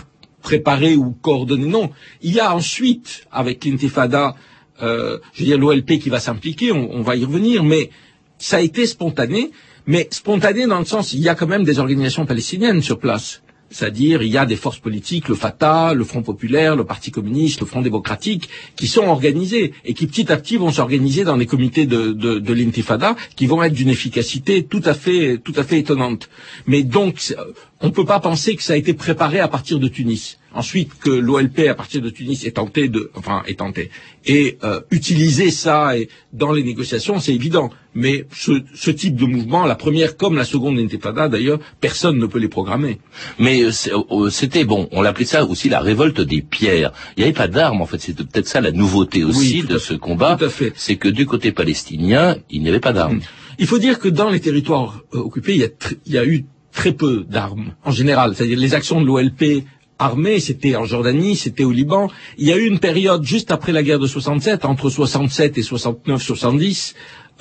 préparé 0.41 0.97
ou 0.97 1.11
coordonné. 1.21 1.67
Non, 1.67 1.91
il 2.23 2.33
y 2.33 2.41
a 2.41 2.55
ensuite 2.57 3.27
avec 3.31 3.67
l'intifada, 3.67 4.35
euh, 4.83 5.19
je 5.35 5.41
veux 5.41 5.45
dire 5.47 5.59
l'OLP 5.59 5.99
qui 5.99 6.09
va 6.09 6.21
s'impliquer, 6.21 6.73
on, 6.73 6.91
on 6.91 7.03
va 7.03 7.17
y 7.17 7.25
revenir, 7.27 7.63
mais 7.65 7.91
ça 8.39 8.57
a 8.57 8.61
été 8.63 8.87
spontané. 8.87 9.51
Mais 9.87 10.09
spontané 10.11 10.67
dans 10.67 10.79
le 10.79 10.87
sens, 10.87 11.13
il 11.13 11.21
y 11.21 11.29
a 11.29 11.35
quand 11.35 11.47
même 11.47 11.65
des 11.65 11.81
organisations 11.81 12.25
palestiniennes 12.25 12.81
sur 12.81 12.99
place. 12.99 13.43
C'est-à-dire, 13.73 14.23
il 14.23 14.31
y 14.31 14.37
a 14.39 14.47
des 14.47 14.57
forces 14.57 14.79
politiques, 14.79 15.29
le 15.29 15.35
Fatah, 15.35 15.95
le 15.95 16.05
Front 16.05 16.23
populaire, 16.23 16.77
le 16.77 16.85
Parti 16.85 17.11
communiste, 17.11 17.61
le 17.61 17.67
Front 17.67 17.81
démocratique, 17.81 18.49
qui 18.77 18.87
sont 18.87 19.05
organisés 19.05 19.73
et 19.85 19.95
qui 19.95 20.07
petit 20.07 20.31
à 20.31 20.37
petit 20.37 20.57
vont 20.57 20.71
s'organiser 20.71 21.25
dans 21.25 21.37
des 21.37 21.47
comités 21.47 21.87
de, 21.87 22.13
de, 22.13 22.39
de 22.39 22.53
l'intifada, 22.53 23.17
qui 23.37 23.47
vont 23.47 23.63
être 23.63 23.73
d'une 23.73 23.89
efficacité 23.89 24.65
tout 24.65 24.83
à 24.85 24.95
fait, 24.95 25.39
tout 25.43 25.55
à 25.57 25.65
fait 25.65 25.79
étonnante. 25.79 26.29
Mais 26.67 26.83
donc, 26.83 27.35
on 27.83 27.89
ne 27.89 27.93
peut 27.93 28.05
pas 28.05 28.21
penser 28.21 28.55
que 28.55 28.63
ça 28.63 28.75
a 28.75 28.77
été 28.77 28.95
préparé 28.95 29.41
à 29.41 29.49
partir 29.49 29.79
de 29.81 29.89
Tunis. 29.89 30.39
Ensuite, 30.55 30.93
que 30.99 31.11
l'OLP 31.11 31.67
à 31.69 31.75
partir 31.75 32.03
de 32.03 32.11
Tunis 32.11 32.45
ait 32.45 32.53
tenté 32.53 32.89
de, 32.89 33.11
enfin, 33.15 33.43
ait 33.47 33.55
tenté, 33.55 33.91
et 34.27 34.59
euh, 34.65 34.81
utiliser 34.91 35.51
ça 35.51 35.93
dans 36.33 36.53
les 36.53 36.63
négociations, 36.63 37.19
c'est 37.21 37.35
évident. 37.35 37.71
Mais 37.95 38.27
ce, 38.33 38.91
type 38.91 39.17
de 39.17 39.25
mouvement, 39.25 39.65
la 39.65 39.75
première 39.75 40.17
comme 40.17 40.37
la 40.37 40.45
seconde 40.45 40.79
intifada 40.79 41.29
d'ailleurs, 41.29 41.59
personne 41.81 42.19
ne 42.19 42.27
peut 42.27 42.39
les 42.39 42.49
programmer. 42.49 42.99
Mais 43.39 43.63
euh, 43.63 43.71
euh, 44.11 44.31
c'était 44.31 44.65
bon, 44.65 44.89
on 44.93 45.01
l'appelait 45.01 45.25
ça 45.25 45.45
aussi 45.45 45.71
la 45.71 45.81
révolte 45.81 46.21
des 46.21 46.43
pierres. 46.43 46.93
Il 47.17 47.21
n'y 47.21 47.25
avait 47.25 47.33
pas 47.33 47.49
d'armes 47.49 47.81
en 47.81 47.87
fait, 47.87 48.01
c'était 48.01 48.25
peut-être 48.25 48.49
ça 48.49 48.61
la 48.61 48.73
nouveauté 48.73 49.25
aussi 49.25 49.63
de 49.63 49.79
ce 49.79 49.95
combat. 49.95 50.39
C'est 50.77 50.97
que 50.97 51.09
du 51.09 51.27
côté 51.27 51.51
palestinien, 51.51 52.37
il 52.51 52.63
n'y 52.63 52.69
avait 52.69 52.81
pas 52.81 52.93
d'armes. 52.93 53.21
Il 53.59 53.67
faut 53.67 53.79
dire 53.79 53.99
que 53.99 54.09
dans 54.09 54.29
les 54.29 54.41
territoires 54.41 55.03
occupés, 55.13 55.55
il 55.55 55.61
y, 55.61 55.65
a 55.65 55.69
il 56.07 56.13
y 56.13 56.19
a 56.19 56.25
eu 56.27 56.45
très 56.73 56.93
peu 56.93 57.25
d'armes 57.29 57.75
en 57.85 57.91
général. 57.91 58.35
C'est-à-dire 58.35 58.59
les 58.59 58.75
actions 58.75 59.01
de 59.01 59.07
l'OLP 59.07 59.65
armée, 59.99 60.41
c'était 60.41 60.75
en 60.77 60.85
Jordanie, 60.85 61.37
c'était 61.37 61.65
au 61.65 61.71
Liban. 61.71 62.11
Il 62.39 62.47
y 62.47 62.53
a 62.53 62.57
eu 62.57 62.67
une 62.67 62.79
période 62.81 63.23
juste 63.25 63.51
après 63.51 63.73
la 63.73 63.83
guerre 63.83 63.99
de 64.01 64.07
67, 64.07 64.65
entre 64.65 64.91
67 64.91 65.59
et 65.59 65.61
69-70, 65.63 66.95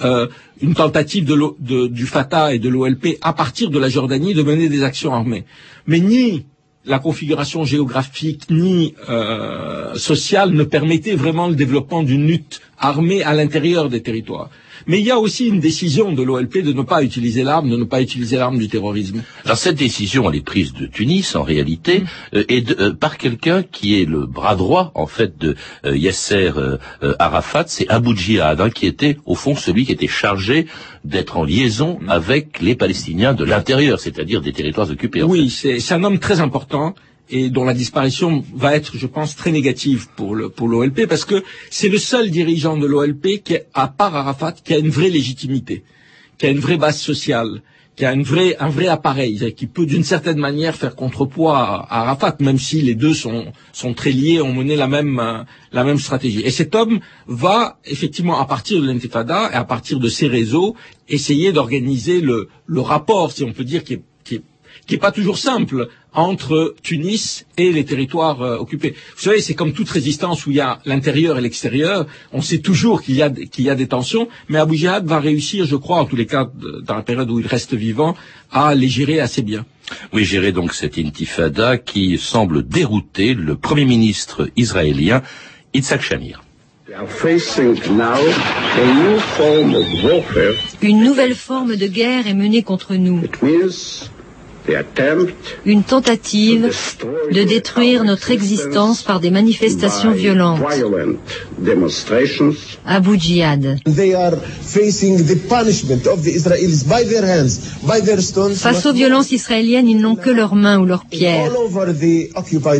euh, 0.03 0.27
une 0.61 0.73
tentative 0.73 1.25
du 1.59 2.05
Fatah 2.05 2.53
et 2.53 2.59
de 2.59 2.69
l'OLP 2.69 3.17
à 3.21 3.33
partir 3.33 3.69
de 3.69 3.79
la 3.79 3.89
Jordanie 3.89 4.33
de 4.33 4.43
mener 4.43 4.69
des 4.69 4.83
actions 4.83 5.13
armées. 5.13 5.45
Mais 5.87 5.99
ni 5.99 6.45
la 6.85 6.99
configuration 6.99 7.63
géographique 7.63 8.49
ni 8.49 8.95
euh, 9.09 9.93
sociale 9.95 10.51
ne 10.51 10.63
permettait 10.63 11.15
vraiment 11.15 11.47
le 11.47 11.55
développement 11.55 12.01
d'une 12.03 12.25
lutte 12.25 12.61
armée 12.79 13.21
à 13.23 13.33
l'intérieur 13.33 13.89
des 13.89 14.01
territoires. 14.01 14.49
Mais 14.87 14.99
il 14.99 15.05
y 15.05 15.11
a 15.11 15.19
aussi 15.19 15.47
une 15.47 15.59
décision 15.59 16.11
de 16.11 16.23
l'OLP 16.23 16.59
de 16.59 16.73
ne 16.73 16.81
pas 16.81 17.03
utiliser 17.03 17.43
l'arme, 17.43 17.69
de 17.69 17.77
ne 17.77 17.83
pas 17.83 18.01
utiliser 18.01 18.37
l'arme 18.37 18.57
du 18.57 18.67
terrorisme. 18.67 19.23
Alors 19.45 19.57
cette 19.57 19.77
décision, 19.77 20.29
elle 20.29 20.37
est 20.37 20.45
prise 20.45 20.73
de 20.73 20.85
Tunis 20.85 21.35
en 21.35 21.43
réalité, 21.43 21.99
mm. 21.99 22.05
euh, 22.35 22.43
et 22.49 22.61
de, 22.61 22.89
par 22.89 23.17
quelqu'un 23.17 23.63
qui 23.63 24.01
est 24.01 24.05
le 24.05 24.25
bras 24.25 24.55
droit 24.55 24.91
en 24.95 25.07
fait 25.07 25.37
de 25.37 25.55
Yasser 25.85 26.51
Arafat, 27.19 27.65
c'est 27.67 27.87
Abu 27.89 28.15
Djihad, 28.15 28.61
hein, 28.61 28.69
qui 28.69 28.85
était 28.85 29.17
au 29.25 29.35
fond 29.35 29.55
celui 29.55 29.85
qui 29.85 29.91
était 29.91 30.07
chargé 30.07 30.67
d'être 31.03 31.37
en 31.37 31.43
liaison 31.43 31.99
mm. 32.01 32.09
avec 32.09 32.61
les 32.61 32.75
Palestiniens 32.75 33.33
de 33.33 33.43
l'intérieur, 33.43 33.99
c'est-à-dire 33.99 34.41
des 34.41 34.53
territoires 34.53 34.89
occupés. 34.89 35.23
Oui, 35.23 35.49
c'est 35.49 35.93
un 35.93 36.03
homme 36.03 36.19
très 36.19 36.39
important 36.39 36.95
et 37.31 37.49
dont 37.49 37.63
la 37.63 37.73
disparition 37.73 38.43
va 38.53 38.75
être, 38.75 38.97
je 38.97 39.07
pense, 39.07 39.35
très 39.35 39.51
négative 39.51 40.07
pour 40.15 40.35
le 40.35 40.49
pour 40.49 40.67
l'OLP 40.67 41.07
parce 41.07 41.25
que 41.25 41.43
c'est 41.69 41.89
le 41.89 41.97
seul 41.97 42.29
dirigeant 42.29 42.77
de 42.77 42.85
l'OLP 42.85 43.41
qui, 43.43 43.57
à 43.73 43.87
part 43.87 44.15
Arafat, 44.15 44.53
qui 44.63 44.73
a 44.73 44.77
une 44.77 44.89
vraie 44.89 45.09
légitimité, 45.09 45.83
qui 46.37 46.45
a 46.45 46.49
une 46.49 46.59
vraie 46.59 46.77
base 46.77 46.97
sociale, 46.99 47.61
qui 47.95 48.05
a 48.05 48.13
une 48.13 48.23
vraie, 48.23 48.55
un 48.59 48.69
vrai 48.69 48.87
appareil, 48.87 49.53
qui 49.55 49.67
peut 49.67 49.85
d'une 49.85 50.03
certaine 50.03 50.37
manière 50.37 50.75
faire 50.75 50.95
contrepoids 50.95 51.57
à, 51.57 52.01
Arafat, 52.01 52.37
même 52.39 52.57
si 52.57 52.81
les 52.81 52.95
deux 52.95 53.13
sont, 53.13 53.51
sont 53.73 53.93
très 53.93 54.11
liés, 54.11 54.41
ont 54.41 54.53
mené 54.53 54.75
la 54.75 54.87
même, 54.87 55.45
la 55.71 55.83
même 55.83 55.99
stratégie. 55.99 56.41
Et 56.41 56.51
cet 56.51 56.73
homme 56.75 56.99
va 57.27 57.79
effectivement, 57.85 58.39
à 58.39 58.45
partir 58.45 58.81
de 58.81 58.87
l'intifada 58.87 59.49
et 59.51 59.55
à 59.55 59.63
partir 59.65 59.99
de 59.99 60.09
ses 60.09 60.27
réseaux, 60.27 60.75
essayer 61.09 61.51
d'organiser 61.51 62.21
le, 62.21 62.49
le 62.65 62.81
rapport, 62.81 63.31
si 63.31 63.43
on 63.43 63.53
peut 63.53 63.65
dire, 63.65 63.83
qui 63.83 63.93
est 63.95 64.03
qui 64.91 64.95
n'est 64.95 64.99
pas 64.99 65.13
toujours 65.13 65.37
simple 65.37 65.87
entre 66.11 66.75
Tunis 66.83 67.45
et 67.55 67.71
les 67.71 67.85
territoires 67.85 68.41
euh, 68.41 68.57
occupés. 68.57 68.93
Vous 69.15 69.21
savez, 69.21 69.39
c'est 69.39 69.53
comme 69.53 69.71
toute 69.71 69.89
résistance 69.89 70.45
où 70.45 70.51
il 70.51 70.57
y 70.57 70.59
a 70.59 70.79
l'intérieur 70.83 71.37
et 71.37 71.41
l'extérieur. 71.41 72.07
On 72.33 72.41
sait 72.41 72.57
toujours 72.57 73.01
qu'il 73.01 73.15
y, 73.15 73.21
a, 73.21 73.29
qu'il 73.29 73.63
y 73.63 73.69
a 73.69 73.75
des 73.75 73.87
tensions, 73.87 74.27
mais 74.49 74.59
Abu 74.59 74.75
Jihad 74.75 75.05
va 75.05 75.21
réussir, 75.21 75.65
je 75.65 75.77
crois, 75.77 75.99
en 76.01 76.03
tous 76.03 76.17
les 76.17 76.25
cas, 76.25 76.51
dans 76.83 76.95
la 76.95 77.03
période 77.03 77.31
où 77.31 77.39
il 77.39 77.47
reste 77.47 77.73
vivant, 77.73 78.17
à 78.51 78.75
les 78.75 78.89
gérer 78.89 79.21
assez 79.21 79.43
bien. 79.43 79.65
Oui, 80.11 80.25
gérer 80.25 80.51
donc 80.51 80.73
cette 80.73 80.97
intifada 80.97 81.77
qui 81.77 82.17
semble 82.17 82.67
dérouter 82.67 83.33
le 83.33 83.55
Premier 83.55 83.85
ministre 83.85 84.49
israélien 84.57 85.21
Yitzhak 85.73 86.01
Shamir. 86.01 86.43
Une 90.81 90.99
nouvelle 91.01 91.35
forme 91.35 91.77
de 91.77 91.87
guerre 91.87 92.27
est 92.27 92.33
menée 92.33 92.63
contre 92.63 92.95
nous. 92.95 93.21
Une 95.65 95.83
tentative 95.83 96.69
de 97.31 97.43
détruire 97.43 98.03
notre 98.03 98.31
existence 98.31 99.01
par 99.01 99.19
des 99.19 99.31
manifestations 99.31 100.11
violentes. 100.11 100.61
Abu 102.85 103.19
Djihad. 103.19 103.79
Face 108.55 108.85
aux 108.85 108.93
violences 108.93 109.31
israéliennes, 109.31 109.87
ils 109.87 109.99
n'ont 109.99 110.15
que 110.15 110.29
leurs 110.29 110.55
mains 110.55 110.79
ou 110.79 110.85
leurs 110.85 111.05
pierres. 111.05 111.51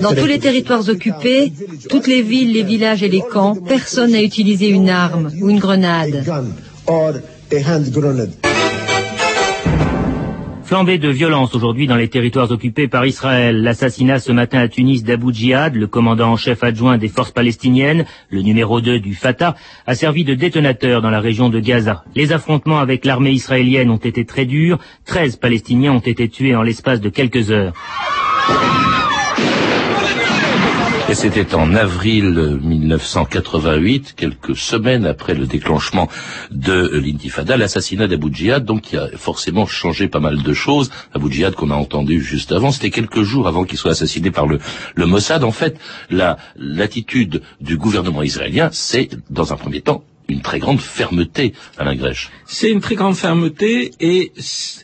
Dans 0.02 0.14
tous 0.14 0.26
les 0.26 0.40
territoires 0.40 0.88
occupés, 0.88 1.52
toutes 1.90 2.08
les 2.08 2.22
villes, 2.22 2.54
les 2.54 2.64
villages 2.64 3.04
et 3.04 3.10
les 3.10 3.22
camps, 3.22 3.56
personne 3.56 4.12
n'a 4.12 4.22
utilisé 4.22 4.68
une 4.70 4.90
arme 4.90 5.32
ou 5.42 5.50
une 5.50 5.60
grenade. 5.60 6.24
Flambée 10.72 11.00
de 11.00 11.10
violence 11.10 11.54
aujourd'hui 11.54 11.86
dans 11.86 11.98
les 11.98 12.08
territoires 12.08 12.50
occupés 12.50 12.88
par 12.88 13.06
Israël. 13.06 13.62
L'assassinat 13.62 14.22
ce 14.22 14.32
matin 14.32 14.60
à 14.60 14.70
Tunis 14.70 15.04
d'Abu 15.04 15.34
Djihad, 15.34 15.76
le 15.76 15.86
commandant 15.86 16.32
en 16.32 16.38
chef 16.38 16.64
adjoint 16.64 16.98
des 16.98 17.10
forces 17.10 17.34
palestiniennes, 17.34 18.06
le 18.30 18.42
numéro 18.42 18.80
2 18.80 19.02
du 19.02 19.14
Fatah, 19.14 19.58
a 19.86 19.96
servi 19.96 20.24
de 20.24 20.34
détonateur 20.34 21.02
dans 21.02 21.10
la 21.10 21.20
région 21.20 21.50
de 21.50 21.60
Gaza. 21.60 22.06
Les 22.16 22.32
affrontements 22.32 22.80
avec 22.80 23.04
l'armée 23.04 23.32
israélienne 23.32 23.90
ont 23.90 23.98
été 23.98 24.24
très 24.24 24.46
durs. 24.46 24.80
13 25.08 25.36
Palestiniens 25.36 25.92
ont 25.92 26.00
été 26.00 26.30
tués 26.30 26.56
en 26.56 26.62
l'espace 26.62 27.02
de 27.02 27.10
quelques 27.10 27.52
heures. 27.52 27.74
Et 31.12 31.14
c'était 31.14 31.56
en 31.56 31.76
avril 31.76 32.58
1988, 32.64 34.14
quelques 34.16 34.56
semaines 34.56 35.06
après 35.06 35.34
le 35.34 35.46
déclenchement 35.46 36.08
de 36.52 36.90
l'intifada, 37.04 37.58
l'assassinat 37.58 38.08
d'Abu 38.08 38.34
Djihad, 38.34 38.64
donc 38.64 38.84
qui 38.84 38.96
a 38.96 39.10
forcément 39.18 39.66
changé 39.66 40.08
pas 40.08 40.22
mal 40.22 40.42
de 40.42 40.54
choses. 40.54 40.90
Abu 41.14 41.30
Djihad 41.30 41.56
qu'on 41.56 41.70
a 41.70 41.76
entendu 41.76 42.22
juste 42.22 42.54
avant, 42.54 42.72
c'était 42.72 42.92
quelques 42.92 43.24
jours 43.24 43.50
avant 43.50 43.66
qu'il 43.66 43.78
soit 43.78 43.92
assassiné 43.92 44.32
par 44.32 44.48
le, 44.48 44.60
le 44.96 45.06
Mossad. 45.06 45.44
En 45.44 45.52
fait, 45.52 45.78
l'attitude 46.56 47.42
du 47.60 47.76
gouvernement 47.76 48.24
israélien, 48.24 48.70
c'est, 48.72 49.10
dans 49.30 49.52
un 49.52 49.58
premier 49.58 49.82
temps, 49.82 50.06
une 50.30 50.42
très 50.42 50.60
grande 50.60 50.80
fermeté, 50.80 51.52
Alain 51.78 51.96
Grèche. 51.96 52.30
C'est 52.46 52.72
une 52.72 52.80
très 52.80 52.96
grande 52.96 53.18
fermeté 53.18 53.92
et 54.00 54.32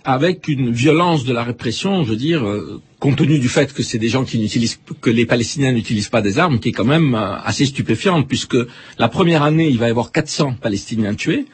avec 0.04 0.50
une 0.50 0.72
violence 0.72 1.24
de 1.24 1.32
la 1.32 1.46
répression, 1.46 2.04
je 2.04 2.10
veux 2.10 2.18
dire, 2.18 2.46
euh, 2.46 2.82
compte 3.00 3.18
tenu 3.18 3.40
du 3.40 3.50
fait 3.50 3.74
que 3.74 3.84
c'est 3.84 4.00
des 4.00 4.10
gens 4.10 4.26
qui 4.26 4.40
n'utilisent, 4.40 4.80
que 5.02 5.10
les 5.10 5.26
Palestiniens 5.26 5.72
n'utilisent 5.72 6.10
pas 6.10 6.22
des 6.22 6.40
armes, 6.40 6.60
qui 6.60 6.70
est 6.70 6.74
quand 6.74 6.86
même 6.86 7.16
euh, 7.16 7.36
assez 7.44 7.66
stupéfiante, 7.66 8.28
puisque 8.28 8.58
la 8.98 9.08
première 9.08 9.44
année, 9.44 9.68
il 9.68 9.78
va 9.78 9.88
y 9.88 9.92
avoir 9.92 10.12
400 10.12 10.56
Palestiniens 10.62 11.14
tués, 11.14 11.46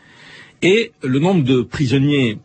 et 0.61 0.91
le 1.03 1.19
nombre 1.19 1.43
de 1.43 1.61
prisonniers 1.61 2.37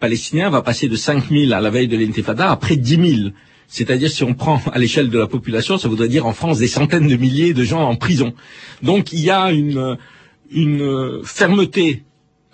palestiniens 0.00 0.50
va 0.50 0.62
passer 0.62 0.88
de 0.88 0.96
5 0.96 1.28
000 1.30 1.52
à 1.52 1.60
la 1.60 1.70
veille 1.70 1.88
de 1.88 1.96
l'intifada 1.96 2.50
à 2.50 2.56
près 2.56 2.76
de 2.76 2.82
10 2.82 3.16
000. 3.18 3.30
C'est-à-dire, 3.68 4.10
si 4.10 4.22
on 4.22 4.32
prend 4.32 4.62
à 4.72 4.78
l'échelle 4.78 5.10
de 5.10 5.18
la 5.18 5.26
population, 5.26 5.76
ça 5.76 5.88
voudrait 5.88 6.08
dire 6.08 6.26
en 6.26 6.32
France 6.32 6.58
des 6.58 6.68
centaines 6.68 7.08
de 7.08 7.16
milliers 7.16 7.52
de 7.52 7.64
gens 7.64 7.82
en 7.82 7.96
prison. 7.96 8.32
Donc, 8.82 9.12
il 9.12 9.20
y 9.20 9.30
a 9.30 9.50
une, 9.50 9.98
une 10.50 11.20
fermeté 11.24 12.04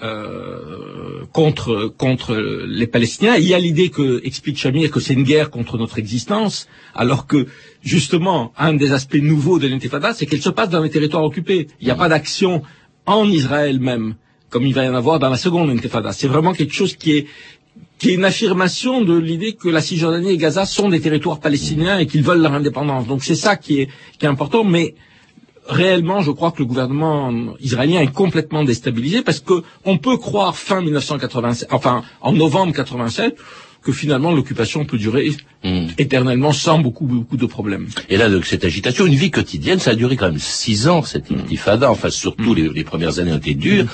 euh, 0.02 1.24
contre 1.32 1.86
contre 1.96 2.34
les 2.34 2.86
Palestiniens. 2.86 3.36
Il 3.36 3.44
y 3.44 3.54
a 3.54 3.58
l'idée 3.58 3.88
que 3.90 4.20
explique 4.24 4.58
Shamir 4.58 4.90
que 4.90 5.00
c'est 5.00 5.14
une 5.14 5.22
guerre 5.22 5.50
contre 5.50 5.78
notre 5.78 5.98
existence, 5.98 6.68
alors 6.94 7.26
que 7.26 7.46
justement 7.82 8.52
un 8.58 8.74
des 8.74 8.92
aspects 8.92 9.22
nouveaux 9.22 9.58
de 9.58 9.68
l'intifada, 9.68 10.12
c'est 10.12 10.26
qu'elle 10.26 10.42
se 10.42 10.50
passe 10.50 10.70
dans 10.70 10.82
les 10.82 10.90
territoires 10.90 11.24
occupés. 11.24 11.68
Il 11.80 11.84
n'y 11.84 11.90
a 11.90 11.94
pas 11.94 12.08
d'action 12.08 12.62
en 13.06 13.28
Israël 13.28 13.80
même, 13.80 14.14
comme 14.50 14.66
il 14.66 14.74
va 14.74 14.84
y 14.84 14.88
en 14.88 14.94
avoir 14.94 15.18
dans 15.18 15.30
la 15.30 15.36
seconde 15.36 15.70
intifada. 15.70 16.12
C'est 16.12 16.28
vraiment 16.28 16.52
quelque 16.52 16.74
chose 16.74 16.96
qui 16.96 17.12
est 17.12 17.26
qui 17.98 18.10
est 18.10 18.14
une 18.14 18.24
affirmation 18.24 19.02
de 19.02 19.16
l'idée 19.16 19.52
que 19.52 19.68
la 19.68 19.80
Cisjordanie 19.80 20.30
et 20.30 20.36
Gaza 20.36 20.66
sont 20.66 20.88
des 20.88 21.00
territoires 21.00 21.38
palestiniens 21.38 22.00
et 22.00 22.06
qu'ils 22.06 22.24
veulent 22.24 22.42
leur 22.42 22.52
indépendance. 22.52 23.06
Donc 23.06 23.22
c'est 23.22 23.36
ça 23.36 23.54
qui 23.56 23.80
est 23.80 23.88
qui 24.18 24.26
est 24.26 24.28
important, 24.28 24.64
mais 24.64 24.96
réellement, 25.66 26.20
je 26.22 26.30
crois 26.30 26.50
que 26.50 26.58
le 26.58 26.66
gouvernement 26.66 27.32
israélien 27.60 28.00
est 28.00 28.12
complètement 28.12 28.64
déstabilisé 28.64 29.22
parce 29.22 29.40
que 29.40 29.62
on 29.84 29.98
peut 29.98 30.16
croire 30.16 30.56
fin 30.56 30.80
1987, 30.80 31.68
enfin 31.72 32.02
en 32.20 32.32
novembre 32.32 32.72
87, 32.72 33.36
que 33.82 33.92
finalement 33.92 34.32
l'occupation 34.32 34.84
peut 34.84 34.98
durer 34.98 35.30
hmm. 35.64 35.88
éternellement 35.98 36.52
sans 36.52 36.78
beaucoup 36.78 37.06
beaucoup 37.06 37.36
de 37.36 37.46
problèmes. 37.46 37.88
Et 38.08 38.16
là, 38.16 38.28
donc, 38.28 38.46
cette 38.46 38.64
agitation, 38.64 39.06
une 39.06 39.14
vie 39.14 39.30
quotidienne, 39.30 39.78
ça 39.78 39.92
a 39.92 39.94
duré 39.94 40.16
quand 40.16 40.28
même 40.28 40.38
six 40.38 40.88
ans 40.88 41.02
cette 41.02 41.30
hmm. 41.30 41.40
intifada. 41.40 41.90
Enfin, 41.90 42.10
surtout 42.10 42.54
hmm. 42.54 42.72
les, 42.74 42.84
premières 42.84 43.18
années 43.18 43.32
ont 43.32 43.38
été 43.38 43.54
dures. 43.54 43.86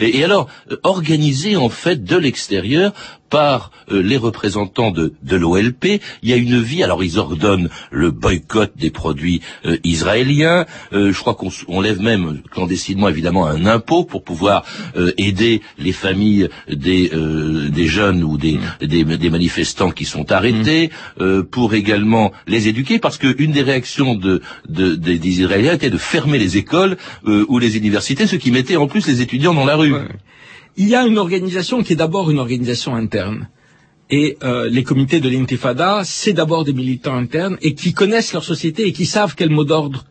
Et, 0.00 0.18
et 0.18 0.24
alors, 0.24 0.48
euh, 0.70 0.76
organisée 0.82 1.56
en 1.56 1.68
fait 1.68 2.04
de 2.04 2.16
l'extérieur 2.16 2.92
par 3.34 3.72
euh, 3.90 4.00
les 4.00 4.16
représentants 4.16 4.92
de, 4.92 5.14
de 5.24 5.36
l'OLP. 5.36 6.00
Il 6.22 6.30
y 6.30 6.32
a 6.32 6.36
une 6.36 6.60
vie, 6.60 6.84
alors 6.84 7.02
ils 7.02 7.18
ordonnent 7.18 7.68
le 7.90 8.12
boycott 8.12 8.70
des 8.76 8.90
produits 8.90 9.40
euh, 9.66 9.76
israéliens. 9.82 10.66
Euh, 10.92 11.12
je 11.12 11.18
crois 11.18 11.34
qu'on 11.34 11.80
lève 11.80 12.00
même 12.00 12.42
clandestinement 12.52 13.08
évidemment 13.08 13.46
un 13.46 13.66
impôt 13.66 14.04
pour 14.04 14.22
pouvoir 14.22 14.64
aider 15.18 15.62
les 15.78 15.92
familles 15.92 16.48
des, 16.68 17.10
des 17.10 17.86
jeunes 17.86 18.22
ou 18.22 18.36
des, 18.36 18.58
des, 18.80 19.04
des, 19.04 19.30
manifestants 19.30 19.90
qui 19.90 20.04
sont 20.04 20.30
arrêtés, 20.30 20.90
mmh. 21.18 21.42
pour 21.42 21.74
également 21.74 22.32
les 22.46 22.68
éduquer, 22.68 22.98
parce 22.98 23.18
qu'une 23.18 23.52
des 23.52 23.62
réactions 23.62 24.14
de, 24.14 24.42
de, 24.68 24.94
des 24.94 25.28
Israéliens 25.28 25.74
était 25.74 25.90
de 25.90 25.98
fermer 25.98 26.38
les 26.38 26.56
écoles 26.56 26.96
ou 27.24 27.58
les 27.58 27.76
universités, 27.76 28.26
ce 28.26 28.36
qui 28.36 28.50
mettait 28.50 28.76
en 28.76 28.86
plus 28.86 29.06
les 29.06 29.20
étudiants 29.20 29.54
dans 29.54 29.64
la 29.64 29.76
rue. 29.76 29.94
Il 30.76 30.88
y 30.88 30.94
a 30.94 31.06
une 31.06 31.18
organisation 31.18 31.82
qui 31.82 31.92
est 31.92 31.96
d'abord 31.96 32.30
une 32.30 32.38
organisation 32.38 32.94
interne. 32.96 33.48
Et 34.10 34.36
euh, 34.42 34.68
les 34.68 34.82
comités 34.82 35.20
de 35.20 35.28
l'intifada, 35.28 36.02
c'est 36.04 36.32
d'abord 36.32 36.64
des 36.64 36.72
militants 36.72 37.16
internes 37.16 37.56
et 37.62 37.74
qui 37.74 37.94
connaissent 37.94 38.32
leur 38.32 38.44
société 38.44 38.86
et 38.86 38.92
qui 38.92 39.06
savent 39.06 39.34
quel 39.34 39.50
mot 39.50 39.64
d'ordre 39.64 40.04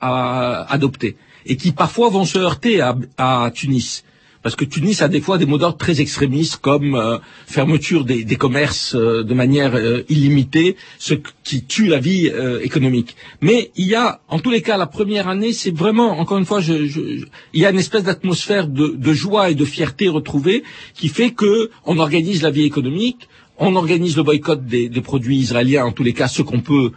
adopter. 0.00 1.16
Et 1.46 1.56
qui 1.56 1.72
parfois 1.72 2.10
vont 2.10 2.24
se 2.24 2.38
heurter 2.38 2.80
à 2.80 3.50
Tunis 3.52 4.04
parce 4.44 4.56
que 4.56 4.66
Tunis 4.66 5.00
a 5.00 5.08
des 5.08 5.22
fois 5.22 5.38
des 5.38 5.46
mots 5.46 5.56
d'ordre 5.56 5.78
très 5.78 6.02
extrémistes 6.02 6.58
comme 6.58 6.96
euh, 6.96 7.16
fermeture 7.46 8.04
des, 8.04 8.36
commerces 8.36 8.94
euh, 8.94 9.24
de 9.24 9.32
manière 9.32 9.74
euh, 9.74 10.02
illimitée, 10.10 10.76
ce 10.98 11.14
qui 11.42 11.64
tue 11.64 11.86
la 11.86 11.98
vie 11.98 12.30
économique. 12.62 13.16
Mais 13.40 13.70
il 13.76 13.86
y 13.86 13.94
a, 13.94 14.20
en 14.28 14.38
tous 14.38 14.50
les 14.50 14.60
cas, 14.60 14.76
la 14.76 14.86
première 14.86 15.28
année, 15.28 15.54
c'est 15.54 15.74
vraiment, 15.74 16.18
encore 16.18 16.36
une 16.36 16.44
fois, 16.44 16.60
il 16.60 17.26
y 17.54 17.64
a 17.64 17.70
une 17.70 17.78
espèce 17.78 18.04
d'atmosphère 18.04 18.68
de, 18.68 19.12
joie 19.14 19.50
et 19.50 19.54
de 19.54 19.64
fierté 19.64 20.08
retrouvée 20.08 20.62
qui 20.94 21.08
fait 21.08 21.30
que 21.30 21.70
on 21.86 21.98
organise 21.98 22.42
la 22.42 22.50
vie 22.50 22.64
économique, 22.64 23.28
on 23.58 23.76
organise 23.76 24.14
le 24.16 24.24
boycott 24.24 24.66
des, 24.66 24.90
produits 25.00 25.38
israéliens, 25.38 25.86
en 25.86 25.92
tous 25.92 26.02
les 26.02 26.12
cas, 26.12 26.28
ce 26.28 26.42
qu'on 26.42 26.60
peut 26.60 26.92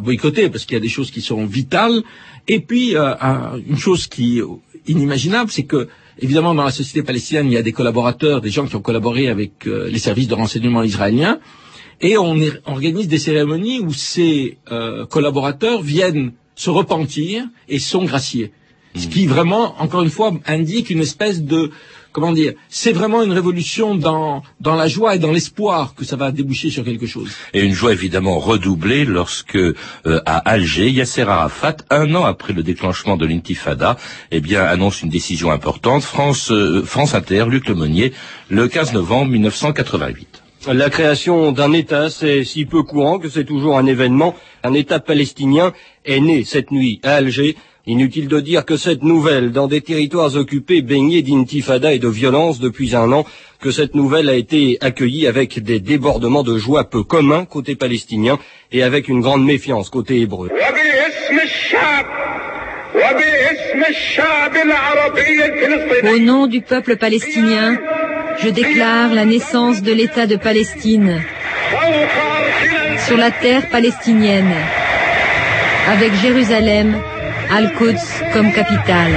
boycotter, 0.00 0.48
parce 0.48 0.64
qu'il 0.64 0.74
y 0.74 0.78
a 0.78 0.82
des 0.82 0.88
choses 0.88 1.10
qui 1.10 1.20
sont 1.20 1.44
vitales. 1.44 2.02
Et 2.48 2.60
puis, 2.60 2.94
une 2.94 3.78
chose 3.78 4.06
qui 4.06 4.40
inimaginable, 4.86 5.50
c'est 5.50 5.64
que 5.64 5.88
évidemment, 6.18 6.54
dans 6.54 6.64
la 6.64 6.70
société 6.70 7.02
palestinienne, 7.02 7.46
il 7.46 7.52
y 7.54 7.56
a 7.56 7.62
des 7.62 7.72
collaborateurs, 7.72 8.40
des 8.40 8.50
gens 8.50 8.66
qui 8.66 8.76
ont 8.76 8.80
collaboré 8.82 9.28
avec 9.28 9.66
euh, 9.66 9.88
les 9.88 9.98
services 9.98 10.28
de 10.28 10.34
renseignement 10.34 10.82
israéliens, 10.82 11.38
et 12.00 12.16
on 12.18 12.36
organise 12.66 13.08
des 13.08 13.18
cérémonies 13.18 13.80
où 13.80 13.92
ces 13.92 14.58
euh, 14.72 15.06
collaborateurs 15.06 15.82
viennent 15.82 16.32
se 16.54 16.70
repentir 16.70 17.44
et 17.68 17.78
sont 17.78 18.04
graciés. 18.04 18.52
Ce 18.96 19.08
qui 19.08 19.26
vraiment, 19.26 19.74
encore 19.80 20.02
une 20.02 20.10
fois, 20.10 20.32
indique 20.46 20.90
une 20.90 21.00
espèce 21.00 21.42
de 21.42 21.70
comment 22.14 22.32
dire, 22.32 22.52
c'est 22.68 22.92
vraiment 22.92 23.22
une 23.22 23.32
révolution 23.32 23.96
dans, 23.96 24.42
dans 24.60 24.76
la 24.76 24.86
joie 24.86 25.16
et 25.16 25.18
dans 25.18 25.32
l'espoir 25.32 25.94
que 25.96 26.04
ça 26.04 26.14
va 26.14 26.30
déboucher 26.30 26.70
sur 26.70 26.84
quelque 26.84 27.06
chose. 27.06 27.30
Et 27.52 27.60
une 27.60 27.74
joie 27.74 27.92
évidemment 27.92 28.38
redoublée 28.38 29.04
lorsque 29.04 29.56
euh, 29.56 29.74
à 30.24 30.38
Alger, 30.48 30.88
Yasser 30.90 31.22
Arafat, 31.22 31.78
un 31.90 32.14
an 32.14 32.24
après 32.24 32.52
le 32.52 32.62
déclenchement 32.62 33.16
de 33.16 33.26
l'intifada, 33.26 33.96
eh 34.30 34.40
bien 34.40 34.62
annonce 34.62 35.02
une 35.02 35.10
décision 35.10 35.50
importante. 35.50 36.04
France, 36.04 36.52
euh, 36.52 36.84
France 36.84 37.14
Inter, 37.14 37.46
Luc 37.48 37.68
Lemonnier, 37.68 38.12
le 38.48 38.68
15 38.68 38.92
novembre 38.92 39.32
1988. 39.32 40.42
La 40.72 40.88
création 40.90 41.50
d'un 41.50 41.72
État, 41.72 42.10
c'est 42.10 42.44
si 42.44 42.64
peu 42.64 42.84
courant 42.84 43.18
que 43.18 43.28
c'est 43.28 43.44
toujours 43.44 43.76
un 43.76 43.86
événement. 43.86 44.36
Un 44.62 44.72
État 44.72 45.00
palestinien 45.00 45.72
est 46.06 46.20
né 46.20 46.44
cette 46.44 46.70
nuit 46.70 47.00
à 47.02 47.16
Alger 47.16 47.56
Inutile 47.86 48.28
de 48.28 48.40
dire 48.40 48.64
que 48.64 48.78
cette 48.78 49.02
nouvelle, 49.02 49.52
dans 49.52 49.66
des 49.66 49.82
territoires 49.82 50.34
occupés 50.36 50.80
baignés 50.80 51.20
d'intifada 51.20 51.92
et 51.92 51.98
de 51.98 52.08
violence 52.08 52.58
depuis 52.58 52.96
un 52.96 53.12
an, 53.12 53.26
que 53.60 53.70
cette 53.70 53.94
nouvelle 53.94 54.30
a 54.30 54.34
été 54.34 54.78
accueillie 54.80 55.26
avec 55.26 55.62
des 55.62 55.80
débordements 55.80 56.42
de 56.42 56.56
joie 56.56 56.88
peu 56.88 57.02
communs 57.02 57.44
côté 57.44 57.76
palestinien 57.76 58.38
et 58.72 58.82
avec 58.82 59.08
une 59.08 59.20
grande 59.20 59.44
méfiance 59.44 59.90
côté 59.90 60.18
hébreu. 60.20 60.48
Au 66.04 66.18
nom 66.20 66.46
du 66.46 66.62
peuple 66.62 66.96
palestinien, 66.96 67.78
je 68.42 68.48
déclare 68.48 69.12
la 69.12 69.26
naissance 69.26 69.82
de 69.82 69.92
l'État 69.92 70.26
de 70.26 70.36
Palestine 70.36 71.20
sur 73.06 73.18
la 73.18 73.30
terre 73.30 73.68
palestinienne, 73.68 74.54
avec 75.86 76.14
Jérusalem 76.14 76.96
Al-Quds 77.50 78.22
comme 78.32 78.52
capitale. 78.52 79.14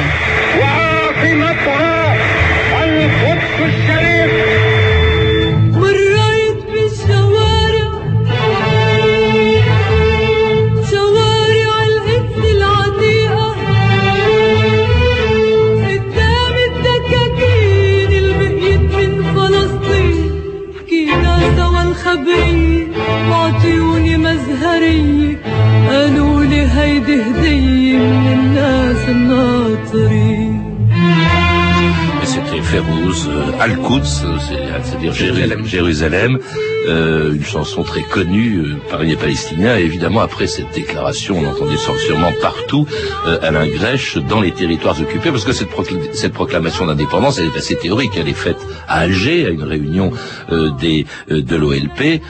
Jérusalem, 36.08 36.40
chanson 37.48 37.84
très 37.84 38.04
connue 38.04 38.60
euh, 38.60 38.76
par 38.90 39.02
les 39.02 39.16
Palestiniens. 39.16 39.80
Et 39.80 39.84
évidemment, 39.84 40.22
après 40.22 40.48
cette 40.48 40.72
déclaration, 40.74 41.40
on 41.40 41.46
entendait 41.48 41.78
sûrement 41.78 42.34
partout 42.42 42.86
euh, 43.26 43.40
Alain 43.42 43.68
Grèche 43.68 44.18
dans 44.18 44.42
les 44.42 44.52
territoires 44.52 45.00
occupés, 45.02 45.32
parce 45.32 45.46
que 45.46 45.54
cette, 45.54 45.70
cette 46.14 46.34
proclamation 46.34 46.86
d'indépendance, 46.86 47.40
elle 47.40 47.48
est 47.48 47.58
assez 47.58 47.78
théorique. 47.78 48.12
Elle 48.18 48.28
est 48.28 48.34
faite 48.34 48.60
à 48.88 49.00
Alger, 49.00 49.46
à 49.46 49.50
une 49.50 49.64
réunion 49.64 50.12
des, 50.80 51.06
de 51.30 51.56
l'OLP, 51.56 52.02
et 52.02 52.22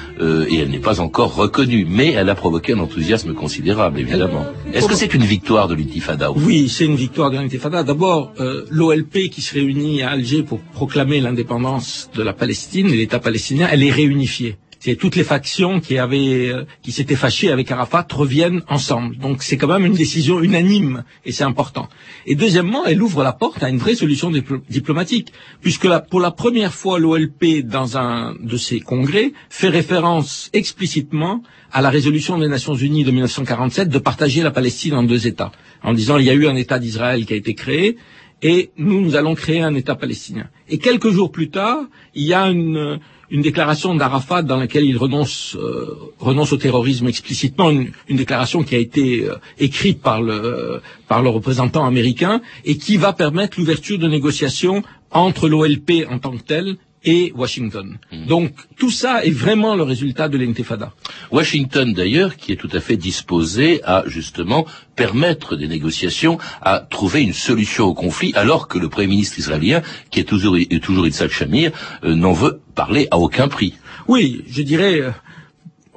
elle 0.59 0.69
n'est 0.69 0.79
pas 0.79 0.99
encore 1.01 1.35
reconnue. 1.35 1.85
Mais 1.89 2.11
elle 2.11 2.29
a 2.29 2.35
provoqué 2.35 2.73
un 2.73 2.79
enthousiasme 2.79 3.33
considérable, 3.33 3.99
évidemment. 3.99 4.45
Est-ce 4.73 4.87
que 4.87 4.95
c'est 4.95 5.13
une 5.13 5.23
victoire 5.23 5.67
de 5.67 5.75
l'intifada 5.75 6.31
Oui, 6.31 6.69
c'est 6.69 6.85
une 6.85 6.95
victoire 6.95 7.31
de 7.31 7.37
l'intifada. 7.37 7.83
D'abord, 7.83 8.33
l'OLP 8.69 9.29
qui 9.29 9.41
se 9.41 9.53
réunit 9.55 10.01
à 10.03 10.11
Alger 10.11 10.43
pour 10.43 10.59
proclamer 10.59 11.19
l'indépendance 11.19 12.09
de 12.15 12.23
la 12.23 12.33
Palestine, 12.33 12.87
l'État 12.87 13.19
palestinien, 13.19 13.67
elle 13.71 13.83
est 13.83 13.91
réunifiée 13.91 14.57
c'est 14.79 14.95
toutes 14.95 15.15
les 15.15 15.23
factions 15.23 15.79
qui 15.79 15.97
avaient, 15.97 16.49
euh, 16.49 16.65
qui 16.81 16.91
s'étaient 16.91 17.15
fâchées 17.15 17.51
avec 17.51 17.71
Arafat 17.71 18.07
reviennent 18.13 18.61
ensemble. 18.67 19.17
Donc 19.17 19.43
c'est 19.43 19.57
quand 19.57 19.67
même 19.67 19.85
une 19.85 19.93
décision 19.93 20.41
unanime 20.41 21.03
et 21.25 21.31
c'est 21.31 21.43
important. 21.43 21.89
Et 22.25 22.35
deuxièmement, 22.35 22.85
elle 22.85 23.01
ouvre 23.01 23.23
la 23.23 23.33
porte 23.33 23.63
à 23.63 23.69
une 23.69 23.77
vraie 23.77 23.95
solution 23.95 24.31
diplomatique, 24.69 25.33
puisque 25.61 25.87
pour 26.09 26.19
la 26.19 26.31
première 26.31 26.73
fois 26.73 26.99
l'OLP 26.99 27.61
dans 27.63 27.97
un 27.97 28.35
de 28.39 28.57
ses 28.57 28.79
congrès 28.79 29.33
fait 29.49 29.69
référence 29.69 30.49
explicitement 30.53 31.43
à 31.71 31.81
la 31.81 31.89
résolution 31.89 32.37
des 32.37 32.47
Nations 32.47 32.75
Unies 32.75 33.03
de 33.03 33.11
1947 33.11 33.89
de 33.89 33.99
partager 33.99 34.41
la 34.41 34.51
Palestine 34.51 34.93
en 34.93 35.03
deux 35.03 35.27
États, 35.27 35.51
en 35.83 35.93
disant 35.93 36.17
il 36.17 36.25
y 36.25 36.29
a 36.29 36.33
eu 36.33 36.47
un 36.47 36.55
État 36.55 36.79
d'Israël 36.79 37.25
qui 37.25 37.33
a 37.33 37.35
été 37.35 37.53
créé 37.55 37.97
et 38.41 38.71
nous, 38.77 39.01
nous 39.01 39.15
allons 39.15 39.33
créer 39.33 39.61
un 39.61 39.73
État 39.73 39.95
palestinien. 39.95 40.47
Et 40.69 40.77
quelques 40.77 41.09
jours 41.09 41.31
plus 41.31 41.49
tard, 41.49 41.79
il 42.13 42.23
y 42.23 42.33
a 42.33 42.47
une, 42.49 42.99
une 43.29 43.41
déclaration 43.41 43.93
d'Arafat 43.95 44.43
dans 44.43 44.57
laquelle 44.57 44.85
il 44.85 44.97
renonce, 44.97 45.55
euh, 45.55 45.95
au 46.19 46.57
terrorisme 46.57 47.07
explicitement, 47.07 47.69
une, 47.69 47.91
déclaration 48.09 48.63
qui 48.63 48.75
a 48.75 48.79
été 48.79 49.25
euh, 49.25 49.35
écrite 49.59 50.01
le, 50.21 50.81
par 51.07 51.21
le 51.21 51.29
représentant 51.29 51.85
américain 51.85 52.41
et 52.65 52.77
qui 52.77 52.97
va 52.97 53.13
permettre 53.13 53.59
l'ouverture 53.59 53.99
de 53.99 54.07
négociations 54.07 54.81
entre 55.11 55.47
l'OLP 55.49 56.05
en 56.09 56.19
tant 56.19 56.31
que 56.31 56.43
telle 56.43 56.77
et 57.07 57.31
Washington. 57.35 57.97
Hmm. 58.11 58.25
Donc 58.27 58.51
tout 58.77 58.91
ça 58.91 59.23
est 59.25 59.31
vraiment 59.31 59.75
le 59.75 59.83
résultat 59.83 60.27
de 60.27 60.37
l'intifada. 60.37 60.91
Washington 61.31 61.93
d'ailleurs 61.93 62.35
qui 62.35 62.51
est 62.51 62.57
tout 62.57 62.69
à 62.73 62.81
fait 62.81 62.97
disposé 62.97 63.81
à 63.83 64.03
justement 64.05 64.65
permettre 64.95 65.55
des 65.55 65.69
négociations, 65.69 66.37
à 66.61 66.79
trouver 66.79 67.21
une 67.23 67.33
solution 67.33 67.85
au 67.85 67.93
conflit, 67.93 68.33
alors 68.35 68.67
que 68.67 68.77
le 68.77 68.89
Premier 68.89 69.07
ministre 69.07 69.39
israélien, 69.39 69.81
qui 70.11 70.19
est 70.19 70.25
toujours, 70.25 70.57
est 70.57 70.83
toujours 70.83 71.05
Yitzhak 71.05 71.31
Shamir, 71.31 71.71
euh, 72.03 72.13
n'en 72.13 72.33
veut 72.33 72.59
parler 72.75 73.07
à 73.11 73.17
aucun 73.19 73.47
prix. 73.47 73.75
Oui, 74.07 74.43
je 74.49 74.61
dirais, 74.63 74.99
euh, 74.99 75.11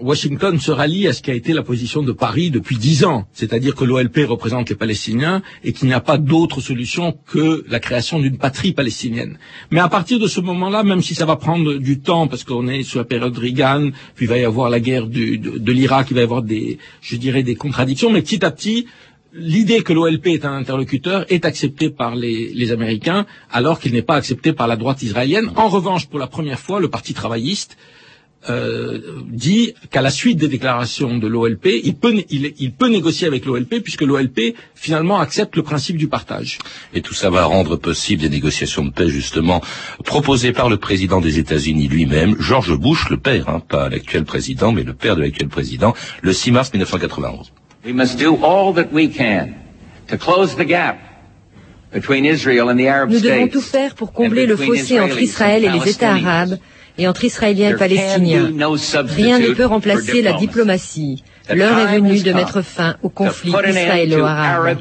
Washington 0.01 0.59
se 0.59 0.71
rallie 0.71 1.07
à 1.09 1.13
ce 1.13 1.23
qui 1.23 1.31
a 1.31 1.35
été 1.35 1.53
la 1.53 1.63
position 1.63 2.03
de 2.03 2.13
Paris 2.13 2.51
depuis 2.51 2.77
dix 2.77 3.05
ans, 3.05 3.27
c'est-à-dire 3.33 3.75
que 3.75 3.85
l'OLP 3.85 4.27
représente 4.27 4.71
les 4.71 4.77
Palestiniens 4.77 5.43
et 5.65 5.73
qu'il 5.73 5.89
n'y 5.89 5.95
a 5.95 6.01
pas 6.01 6.19
d'autre 6.19 6.61
solution 6.61 7.17
que 7.27 7.65
la 7.69 7.81
création 7.81 8.19
d'une 8.19 8.39
patrie 8.39 8.73
palestinienne. 8.73 9.39
Mais 9.71 9.81
à 9.81 9.89
partir 9.89 10.19
de 10.19 10.27
ce 10.27 10.41
moment-là, 10.41 10.83
même 10.83 11.03
si 11.03 11.15
ça 11.15 11.27
va 11.27 11.37
prendre 11.37 11.75
du 11.75 12.01
temps, 12.01 12.27
parce 12.27 12.45
qu'on 12.45 12.69
est 12.69 12.83
sous 12.83 12.99
la 12.99 13.05
période 13.05 13.37
Reagan, 13.37 13.91
puis 14.15 14.27
il 14.27 14.29
va 14.29 14.39
y 14.39 14.45
avoir 14.45 14.71
la 14.71 14.81
guerre 14.81 15.07
de, 15.07 15.73
l'Irak, 15.73 16.09
il 16.11 16.15
va 16.15 16.21
y 16.21 16.25
avoir 16.25 16.43
des, 16.43 16.79
je 17.01 17.17
dirais, 17.17 17.43
des 17.43 17.55
contradictions, 17.55 18.11
mais 18.11 18.23
petit 18.23 18.45
à 18.45 18.51
petit, 18.51 18.87
l'idée 19.33 19.83
que 19.83 19.93
l'OLP 19.93 20.27
est 20.29 20.45
un 20.45 20.55
interlocuteur 20.55 21.25
est 21.29 21.45
acceptée 21.45 21.91
par 21.91 22.17
les 22.17 22.73
Américains, 22.73 23.27
alors 23.51 23.79
qu'il 23.79 23.93
n'est 23.93 24.03
pas 24.03 24.17
accepté 24.17 24.53
par 24.53 24.67
la 24.67 24.77
droite 24.77 25.03
israélienne. 25.03 25.51
En 25.57 25.69
revanche, 25.69 26.07
pour 26.07 26.19
la 26.19 26.27
première 26.27 26.59
fois, 26.59 26.81
le 26.81 26.89
Parti 26.89 27.15
travailliste 27.15 27.77
euh, 28.49 28.99
dit 29.29 29.75
qu'à 29.91 30.01
la 30.01 30.11
suite 30.11 30.39
des 30.39 30.49
déclarations 30.49 31.19
de 31.19 31.27
l'OLP, 31.27 31.67
il 31.85 31.95
peut, 31.95 32.15
il, 32.31 32.73
peut 32.73 32.89
négocier 32.89 33.27
avec 33.27 33.45
l'OLP 33.45 33.81
puisque 33.83 34.01
l'OLP 34.01 34.55
finalement 34.75 35.19
accepte 35.19 35.57
le 35.57 35.63
principe 35.63 35.99
du 35.99 36.09
partage. 36.09 36.59
Et 36.95 37.03
tout 37.03 37.13
ça 37.13 37.29
va 37.29 37.45
rendre 37.45 37.77
possible 37.77 38.23
des 38.23 38.31
négociations 38.31 38.85
de 38.85 38.91
paix 38.91 39.09
justement 39.09 39.61
proposées 40.05 40.53
par 40.53 40.71
le 40.71 40.79
président 40.79 41.21
des 41.21 41.39
États-Unis 41.39 41.89
lui-même, 41.89 42.35
George 42.39 42.75
Bush, 42.79 43.11
le 43.11 43.19
père, 43.19 43.49
hein, 43.51 43.61
pas 43.61 43.91
l'actuel 43.91 44.25
président, 44.25 44.73
mais 44.73 44.85
le 44.85 44.95
père 44.95 45.17
de 45.17 45.21
l'actuel 45.21 45.49
président, 45.49 45.95
le 46.23 46.33
6 46.33 46.53
mars 46.53 46.73
1991. 46.73 47.53
We 47.85 47.93
must 47.93 48.19
do 48.19 48.39
all 48.43 48.75
that 48.75 48.89
we 48.93 49.11
can 49.15 49.51
to 50.09 50.17
close 50.17 50.57
the 50.57 50.67
gap 50.67 50.99
nous 51.93 52.01
devons 52.01 53.49
tout 53.49 53.61
faire 53.61 53.97
pour 53.97 54.13
combler 54.13 54.47
le 54.47 54.57
fossé 54.57 55.01
entre 55.01 55.21
Israël 55.21 55.65
et 55.65 55.71
les 55.71 55.91
États 55.91 56.13
arabes 56.13 56.59
et 57.01 57.09
entre 57.09 57.25
Israéliens 57.25 57.71
et 57.71 57.77
Palestiniens. 57.77 58.51
Rien 59.17 59.39
ne 59.39 59.55
peut 59.55 59.65
remplacer 59.65 60.21
la 60.23 60.35
diplomatie. 60.35 61.25
L'heure 61.53 61.79
est 61.79 61.97
venue 61.97 62.21
de 62.21 62.33
mettre 62.33 62.63
fin 62.63 62.97
au 63.03 63.09
conflit 63.09 63.53
israélo-arabe. 63.53 64.77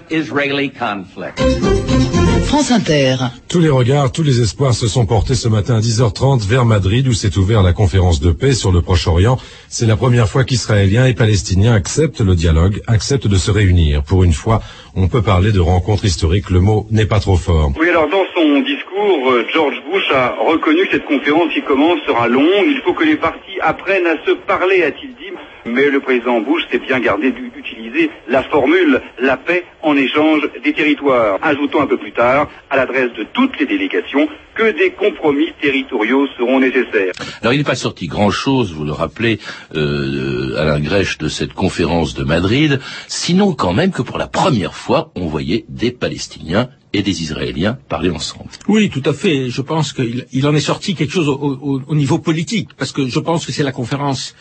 France 2.50 2.72
Inter. 2.72 3.16
Tous 3.48 3.60
les 3.60 3.70
regards, 3.70 4.12
tous 4.12 4.24
les 4.24 4.42
espoirs 4.42 4.74
se 4.74 4.88
sont 4.88 5.06
portés 5.06 5.36
ce 5.36 5.48
matin 5.48 5.76
à 5.76 5.82
10h30 5.82 6.50
vers 6.50 6.66
Madrid 6.66 7.08
où 7.08 7.14
s'est 7.14 7.38
ouverte 7.38 7.64
la 7.64 7.74
conférence 7.74 8.22
de 8.22 8.32
paix 8.32 8.54
sur 8.54 8.72
le 8.72 8.82
Proche-Orient. 8.82 9.38
C'est 9.68 9.86
la 9.86 9.96
première 9.96 10.28
fois 10.28 10.44
qu'Israéliens 10.44 11.06
et 11.06 11.14
Palestiniens 11.14 11.76
acceptent 11.76 12.22
le 12.22 12.34
dialogue, 12.34 12.82
acceptent 12.88 13.28
de 13.28 13.36
se 13.36 13.52
réunir. 13.52 14.02
Pour 14.02 14.24
une 14.24 14.34
fois, 14.34 14.62
on 14.96 15.08
peut 15.08 15.22
parler 15.22 15.52
de 15.52 15.60
rencontre 15.60 16.06
historique, 16.06 16.50
le 16.50 16.60
mot 16.60 16.88
n'est 16.90 17.06
pas 17.06 17.20
trop 17.20 17.38
fort. 17.38 17.72
Oui, 17.80 17.88
alors 17.88 18.10
dans 18.10 18.26
son 18.36 18.62
discours, 18.62 19.32
euh, 19.32 19.46
George 19.54 19.76
Bush 19.92 20.12
a 20.12 20.34
reconnu 20.50 20.88
que 20.88 20.94
cette 20.94 21.06
conférence 21.06 21.54
qui 21.54 21.62
commence 21.62 22.00
sera 22.08 22.28
longue. 22.28 22.66
Il 22.66 22.82
faut 22.84 22.94
que 22.94 23.04
les 23.04 23.18
partis 23.18 23.60
apprennent 23.62 24.08
à 24.08 24.26
se 24.26 24.32
parler, 24.32 24.82
a-t-il 24.82 25.10
dit. 25.10 25.38
Mais 25.66 25.90
le 25.90 26.00
président 26.00 26.40
Bush 26.40 26.64
s'est 26.72 26.80
bien 26.80 27.00
gardé 27.00 27.32
d'utiliser 27.32 28.10
la 28.28 28.42
formule 28.42 29.02
la 29.20 29.38
paix 29.38 29.66
en 29.84 29.96
échange 29.96 30.50
des 30.64 30.74
territoires. 30.74 31.38
Ajoutons 31.44 31.82
un 31.82 31.86
peu 31.86 31.98
plus 31.98 32.12
tard 32.12 32.39
À 32.70 32.78
l'adresse 32.78 33.12
de 33.18 33.26
toutes 33.34 33.60
les 33.60 33.66
délégations 33.66 34.28
que 34.56 34.72
des 34.72 34.92
compromis 34.92 35.52
territoriaux 35.62 36.28
seront 36.38 36.60
nécessaires. 36.60 37.14
Alors 37.42 37.54
il 37.54 37.58
n'est 37.58 37.64
pas 37.64 37.76
sorti 37.76 38.08
grand-chose, 38.08 38.74
vous 38.74 38.86
le 38.86 38.92
rappelez, 38.92 39.40
euh, 39.76 40.58
Alain 40.58 40.80
Grèche, 40.80 41.18
de 41.18 41.30
cette 41.30 41.54
conférence 41.54 42.14
de 42.14 42.24
Madrid, 42.24 42.80
sinon 43.08 43.54
quand 43.54 43.74
même 43.74 43.92
que 43.92 44.02
pour 44.02 44.18
la 44.18 44.28
première 44.28 44.76
fois, 44.76 45.12
on 45.16 45.28
voyait 45.28 45.66
des 45.70 45.92
Palestiniens 45.92 46.70
et 46.94 47.02
des 47.02 47.22
Israéliens 47.22 47.78
parler 47.88 48.10
ensemble. 48.10 48.50
Oui, 48.68 48.90
tout 48.90 49.04
à 49.06 49.14
fait. 49.14 49.50
Je 49.50 49.62
pense 49.62 49.94
qu'il 49.94 50.26
il 50.32 50.48
en 50.48 50.56
est 50.56 50.60
sorti 50.60 50.96
quelque 50.96 51.14
chose 51.14 51.30
au, 51.30 51.36
au, 51.36 51.82
au, 51.88 51.96
niveau 51.96 52.18
politique, 52.18 52.70
parce 52.78 52.92
que 52.92 53.08
je 53.08 53.20
pense 53.20 53.46
que 53.46 53.52
c'est 53.52 53.64
la 53.64 53.72
conférence 53.72 54.36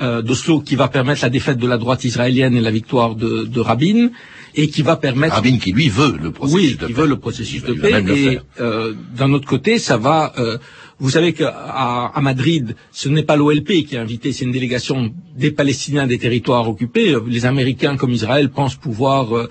euh, 0.00 0.22
d'Oslo 0.22 0.60
qui 0.60 0.76
va 0.76 0.88
permettre 0.88 1.22
la 1.22 1.30
défaite 1.30 1.58
de 1.58 1.66
la 1.66 1.78
droite 1.78 2.04
israélienne 2.04 2.54
et 2.56 2.60
la 2.60 2.70
victoire 2.70 3.14
de, 3.14 3.44
de 3.44 3.60
Rabin, 3.60 4.10
et 4.54 4.68
qui 4.68 4.82
va 4.82 4.96
permettre... 4.96 5.36
Rabin 5.36 5.58
qui, 5.58 5.72
lui, 5.72 5.88
veut 5.88 6.16
le 6.20 6.30
processus 6.30 6.56
oui, 6.56 6.72
de 6.72 6.76
paix. 6.76 6.86
qui 6.86 6.92
veut 6.92 7.06
le 7.06 7.16
processus 7.16 7.62
Il 7.66 7.74
de 7.74 7.80
paix, 7.80 8.04
et 8.16 8.38
euh, 8.60 8.94
d'un 9.16 9.32
autre 9.32 9.48
côté, 9.48 9.78
ça 9.78 9.96
va... 9.96 10.32
euh, 10.38 10.58
vous 10.98 11.10
savez 11.10 11.34
qu'à 11.34 11.48
à 11.48 12.20
Madrid, 12.22 12.74
ce 12.90 13.10
n'est 13.10 13.22
pas 13.22 13.36
l'OLP 13.36 13.84
qui 13.86 13.98
a 13.98 14.00
invité, 14.00 14.32
c'est 14.32 14.46
une 14.46 14.52
délégation 14.52 15.12
des 15.36 15.50
Palestiniens 15.50 16.06
des 16.06 16.16
territoires 16.16 16.66
occupés. 16.70 17.14
Les 17.26 17.44
Américains 17.44 17.98
comme 17.98 18.12
Israël 18.12 18.48
pensent 18.50 18.76
pouvoir 18.76 19.36
euh, 19.36 19.50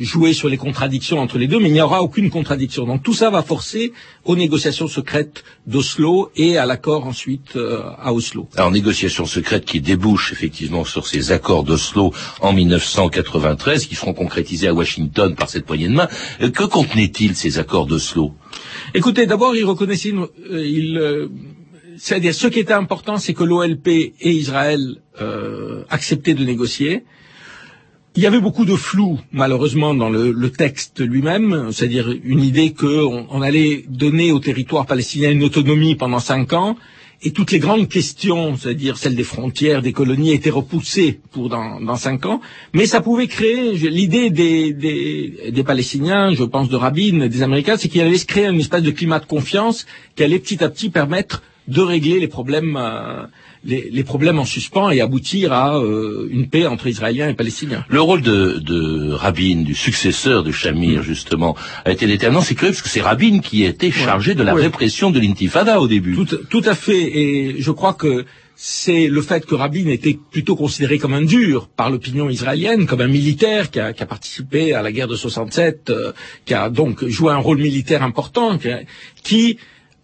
jouer 0.00 0.32
sur 0.32 0.48
les 0.48 0.56
contradictions 0.56 1.18
entre 1.18 1.38
les 1.38 1.46
deux, 1.46 1.58
mais 1.58 1.68
il 1.68 1.72
n'y 1.72 1.80
aura 1.80 2.02
aucune 2.02 2.30
contradiction. 2.30 2.86
Donc 2.86 3.02
tout 3.02 3.14
ça 3.14 3.30
va 3.30 3.42
forcer 3.42 3.92
aux 4.24 4.36
négociations 4.36 4.88
secrètes 4.88 5.44
d'Oslo 5.66 6.30
et 6.36 6.56
à 6.58 6.66
l'accord 6.66 7.06
ensuite 7.06 7.56
euh, 7.56 7.80
à 7.98 8.12
Oslo. 8.12 8.48
Alors, 8.56 8.70
négociations 8.70 9.26
secrètes 9.26 9.64
qui 9.64 9.80
débouchent 9.80 10.32
effectivement 10.32 10.84
sur 10.84 11.06
ces 11.06 11.32
accords 11.32 11.64
d'Oslo 11.64 12.12
en 12.40 12.52
1993, 12.52 13.86
qui 13.86 13.94
seront 13.94 14.14
concrétisés 14.14 14.68
à 14.68 14.74
Washington 14.74 15.34
par 15.34 15.50
cette 15.50 15.64
poignée 15.66 15.88
de 15.88 15.94
main. 15.94 16.08
Euh, 16.40 16.50
Que 16.50 16.64
contenaient-ils 16.64 17.34
ces 17.34 17.58
accords 17.58 17.86
d'Oslo? 17.86 18.32
Écoutez, 18.94 19.26
d'abord, 19.26 19.56
il 19.56 19.64
reconnaissait, 19.64 20.10
une- 20.10 20.28
euh, 20.50 20.64
il, 20.64 20.98
euh, 20.98 21.28
c'est-à-dire 21.98 22.34
ce 22.34 22.46
qui 22.46 22.60
était 22.60 22.72
important, 22.72 23.18
c'est 23.18 23.34
que 23.34 23.44
l'OLP 23.44 23.88
et 24.20 24.30
Israël 24.30 24.96
euh, 25.20 25.82
acceptaient 25.90 26.34
de 26.34 26.44
négocier. 26.44 27.04
Il 28.16 28.22
y 28.22 28.26
avait 28.26 28.40
beaucoup 28.40 28.64
de 28.64 28.76
flou, 28.76 29.18
malheureusement, 29.32 29.92
dans 29.92 30.08
le, 30.08 30.50
texte 30.50 31.00
lui-même, 31.00 31.70
c'est-à-dire 31.72 32.14
une 32.22 32.40
idée 32.40 32.72
qu'on 32.72 33.26
on 33.28 33.42
allait 33.42 33.84
donner 33.88 34.30
au 34.30 34.38
territoire 34.38 34.86
palestinien 34.86 35.32
une 35.32 35.42
autonomie 35.42 35.96
pendant 35.96 36.20
cinq 36.20 36.52
ans, 36.52 36.76
et 37.24 37.32
toutes 37.32 37.50
les 37.50 37.58
grandes 37.58 37.88
questions, 37.88 38.56
c'est-à-dire 38.56 38.98
celles 38.98 39.16
des 39.16 39.24
frontières, 39.24 39.82
des 39.82 39.92
colonies, 39.92 40.30
étaient 40.30 40.50
repoussées 40.50 41.18
pour 41.32 41.48
dans, 41.48 41.80
dans 41.80 41.96
cinq 41.96 42.24
ans. 42.26 42.40
Mais 42.72 42.86
ça 42.86 43.00
pouvait 43.00 43.26
créer 43.26 43.72
l'idée 43.72 44.30
des, 44.30 45.64
Palestiniens, 45.64 46.34
je 46.34 46.44
pense 46.44 46.68
de 46.68 46.76
Rabin, 46.76 47.26
des 47.26 47.42
Américains, 47.42 47.76
c'est 47.76 47.88
qu'il 47.88 48.00
allait 48.00 48.18
se 48.18 48.26
créer 48.26 48.46
une 48.46 48.60
espèce 48.60 48.82
de 48.82 48.92
climat 48.92 49.18
de 49.18 49.26
confiance 49.26 49.86
qui 50.14 50.22
allait 50.22 50.38
petit 50.38 50.62
à 50.62 50.68
petit 50.68 50.88
permettre 50.88 51.42
de 51.66 51.80
régler 51.80 52.20
les 52.20 52.28
problèmes, 52.28 52.76
euh, 52.78 53.24
les, 53.64 53.88
les 53.90 54.04
problèmes 54.04 54.38
en 54.38 54.44
suspens 54.44 54.90
et 54.90 55.00
aboutir 55.00 55.52
à 55.52 55.76
euh, 55.78 56.28
une 56.30 56.48
paix 56.48 56.66
entre 56.66 56.86
Israéliens 56.86 57.28
et 57.28 57.34
Palestiniens. 57.34 57.84
Le 57.88 58.00
rôle 58.00 58.22
de, 58.22 58.58
de 58.58 59.12
Rabin, 59.12 59.62
du 59.62 59.74
successeur 59.74 60.42
de 60.42 60.52
Shamir, 60.52 61.02
justement, 61.02 61.56
a 61.84 61.90
été 61.92 62.06
déterminant. 62.06 62.42
C'est 62.42 62.54
curieux 62.54 62.72
parce 62.72 62.82
que 62.82 62.88
c'est 62.88 63.00
Rabin 63.00 63.38
qui 63.40 63.64
était 63.64 63.90
chargé 63.90 64.34
de 64.34 64.42
la 64.42 64.54
Ouais. 64.54 64.62
répression 64.62 65.10
de 65.10 65.18
l'intifada 65.20 65.80
au 65.80 65.88
début. 65.88 66.14
Tout, 66.14 66.36
tout 66.48 66.62
à 66.64 66.74
fait. 66.74 67.02
Et 67.18 67.56
je 67.60 67.70
crois 67.70 67.94
que 67.94 68.24
c'est 68.56 69.08
le 69.08 69.20
fait 69.20 69.44
que 69.46 69.54
Rabin 69.56 69.88
était 69.88 70.16
plutôt 70.30 70.54
considéré 70.54 70.98
comme 70.98 71.12
un 71.14 71.22
dur 71.24 71.68
par 71.68 71.90
l'opinion 71.90 72.30
israélienne, 72.30 72.86
comme 72.86 73.00
un 73.00 73.08
militaire 73.08 73.70
qui 73.70 73.80
a, 73.80 73.92
qui 73.92 74.02
a 74.02 74.06
participé 74.06 74.74
à 74.74 74.80
la 74.82 74.92
guerre 74.92 75.08
de 75.08 75.16
67, 75.16 75.90
euh, 75.90 76.12
qui 76.44 76.54
a 76.54 76.70
donc 76.70 77.04
joué 77.06 77.32
un 77.32 77.38
rôle 77.38 77.58
militaire 77.58 78.02
important, 78.04 78.56
qui, 78.58 78.68
qui, 79.24 79.58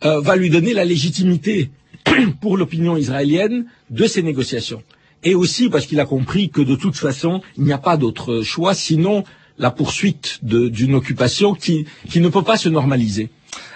euh, 0.04 0.20
va 0.20 0.34
lui 0.34 0.50
donner 0.50 0.72
la 0.74 0.84
légitimité 0.84 1.70
pour 2.40 2.56
l'opinion 2.56 2.96
israélienne 2.96 3.66
de 3.90 4.06
ces 4.06 4.22
négociations. 4.22 4.82
Et 5.22 5.34
aussi 5.34 5.68
parce 5.68 5.86
qu'il 5.86 6.00
a 6.00 6.06
compris 6.06 6.48
que 6.50 6.62
de 6.62 6.74
toute 6.74 6.96
façon, 6.96 7.42
il 7.56 7.64
n'y 7.64 7.72
a 7.72 7.78
pas 7.78 7.96
d'autre 7.96 8.42
choix 8.42 8.74
sinon 8.74 9.24
la 9.58 9.70
poursuite 9.70 10.38
d'une 10.42 10.94
occupation 10.94 11.54
qui, 11.54 11.84
qui 12.08 12.20
ne 12.20 12.28
peut 12.28 12.42
pas 12.42 12.56
se 12.56 12.68
normaliser. 12.70 13.28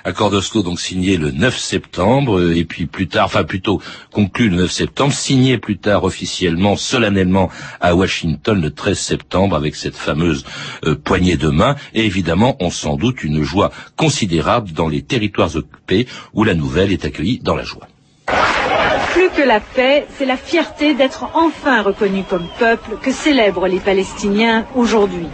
Accord 0.05 0.31
d'Oslo 0.31 0.63
donc 0.63 0.81
signé 0.81 1.17
le 1.17 1.31
9 1.31 1.59
septembre 1.59 2.39
euh, 2.39 2.57
et 2.57 2.65
puis 2.65 2.87
plus 2.87 3.09
tard, 3.09 3.27
enfin 3.27 3.43
plutôt 3.43 3.81
conclu 4.13 4.49
le 4.49 4.57
9 4.57 4.71
septembre, 4.71 5.13
signé 5.13 5.59
plus 5.59 5.79
tard 5.79 6.05
officiellement, 6.05 6.77
solennellement 6.77 7.51
à 7.81 7.95
Washington 7.95 8.61
le 8.61 8.71
13 8.71 8.99
septembre 8.99 9.57
avec 9.57 9.75
cette 9.75 9.97
fameuse 9.97 10.45
euh, 10.85 10.95
poignée 10.95 11.37
de 11.37 11.49
main 11.49 11.75
et 11.95 12.05
évidemment 12.05 12.57
on 12.61 12.71
s'en 12.71 12.97
doute 12.97 13.25
une 13.25 13.43
joie 13.43 13.73
considérable 13.97 14.73
dans 14.73 14.89
les 14.89 15.03
territoires 15.03 15.57
occupés 15.57 16.07
où 16.35 16.45
la 16.45 16.55
nouvelle 16.55 16.93
est 16.93 17.05
accueillie 17.05 17.41
dans 17.41 17.57
la 17.57 17.65
joie. 17.65 17.89
Plus 19.15 19.31
que 19.31 19.43
la 19.47 19.61
paix, 19.61 20.07
c'est 20.19 20.25
la 20.25 20.37
fierté 20.37 20.93
d'être 20.95 21.31
enfin 21.35 21.83
reconnu 21.83 22.25
comme 22.29 22.49
peuple 22.59 22.97
que 23.01 23.13
célèbrent 23.13 23.69
les 23.69 23.79
Palestiniens 23.79 24.67
aujourd'hui. 24.75 25.29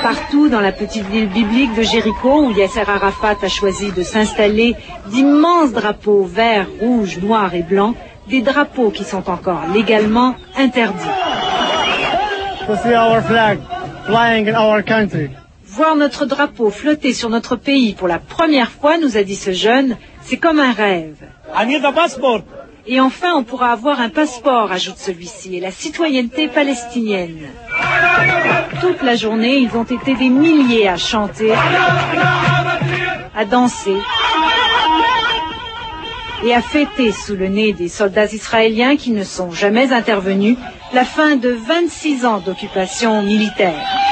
Partout 0.00 0.48
dans 0.48 0.60
la 0.60 0.70
petite 0.70 1.06
ville 1.06 1.28
biblique 1.28 1.74
de 1.74 1.82
Jéricho, 1.82 2.44
où 2.44 2.52
Yasser 2.52 2.84
Arafat 2.86 3.36
a 3.42 3.48
choisi 3.48 3.90
de 3.90 4.04
s'installer, 4.04 4.76
d'immenses 5.08 5.72
drapeaux 5.72 6.22
verts, 6.22 6.68
rouges, 6.80 7.18
noirs 7.18 7.52
et 7.54 7.62
blancs, 7.62 7.96
des 8.28 8.42
drapeaux 8.42 8.90
qui 8.90 9.02
sont 9.02 9.28
encore 9.28 9.62
légalement 9.74 10.36
interdits. 10.56 11.14
Voir 15.66 15.96
notre 15.96 16.26
drapeau 16.26 16.70
flotter 16.70 17.12
sur 17.12 17.28
notre 17.28 17.56
pays 17.56 17.94
pour 17.94 18.06
la 18.06 18.20
première 18.20 18.70
fois, 18.70 18.98
nous 18.98 19.16
a 19.16 19.24
dit 19.24 19.34
ce 19.34 19.50
jeune, 19.50 19.96
c'est 20.26 20.36
comme 20.36 20.58
un 20.58 20.72
rêve. 20.72 21.16
Et 22.88 23.00
enfin, 23.00 23.34
on 23.34 23.44
pourra 23.44 23.72
avoir 23.72 24.00
un 24.00 24.08
passeport, 24.08 24.70
ajoute 24.70 24.98
celui-ci, 24.98 25.56
et 25.56 25.60
la 25.60 25.70
citoyenneté 25.70 26.48
palestinienne. 26.48 27.48
Toute 28.80 29.02
la 29.02 29.16
journée, 29.16 29.56
ils 29.56 29.76
ont 29.76 29.84
été 29.84 30.14
des 30.14 30.28
milliers 30.28 30.88
à 30.88 30.96
chanter, 30.96 31.52
à 33.34 33.44
danser 33.44 33.96
et 36.44 36.54
à 36.54 36.60
fêter 36.60 37.12
sous 37.12 37.34
le 37.34 37.48
nez 37.48 37.72
des 37.72 37.88
soldats 37.88 38.26
israéliens 38.26 38.96
qui 38.96 39.10
ne 39.10 39.24
sont 39.24 39.50
jamais 39.50 39.92
intervenus 39.92 40.56
la 40.92 41.04
fin 41.04 41.36
de 41.36 41.50
26 41.50 42.26
ans 42.26 42.40
d'occupation 42.44 43.22
militaire. 43.22 44.05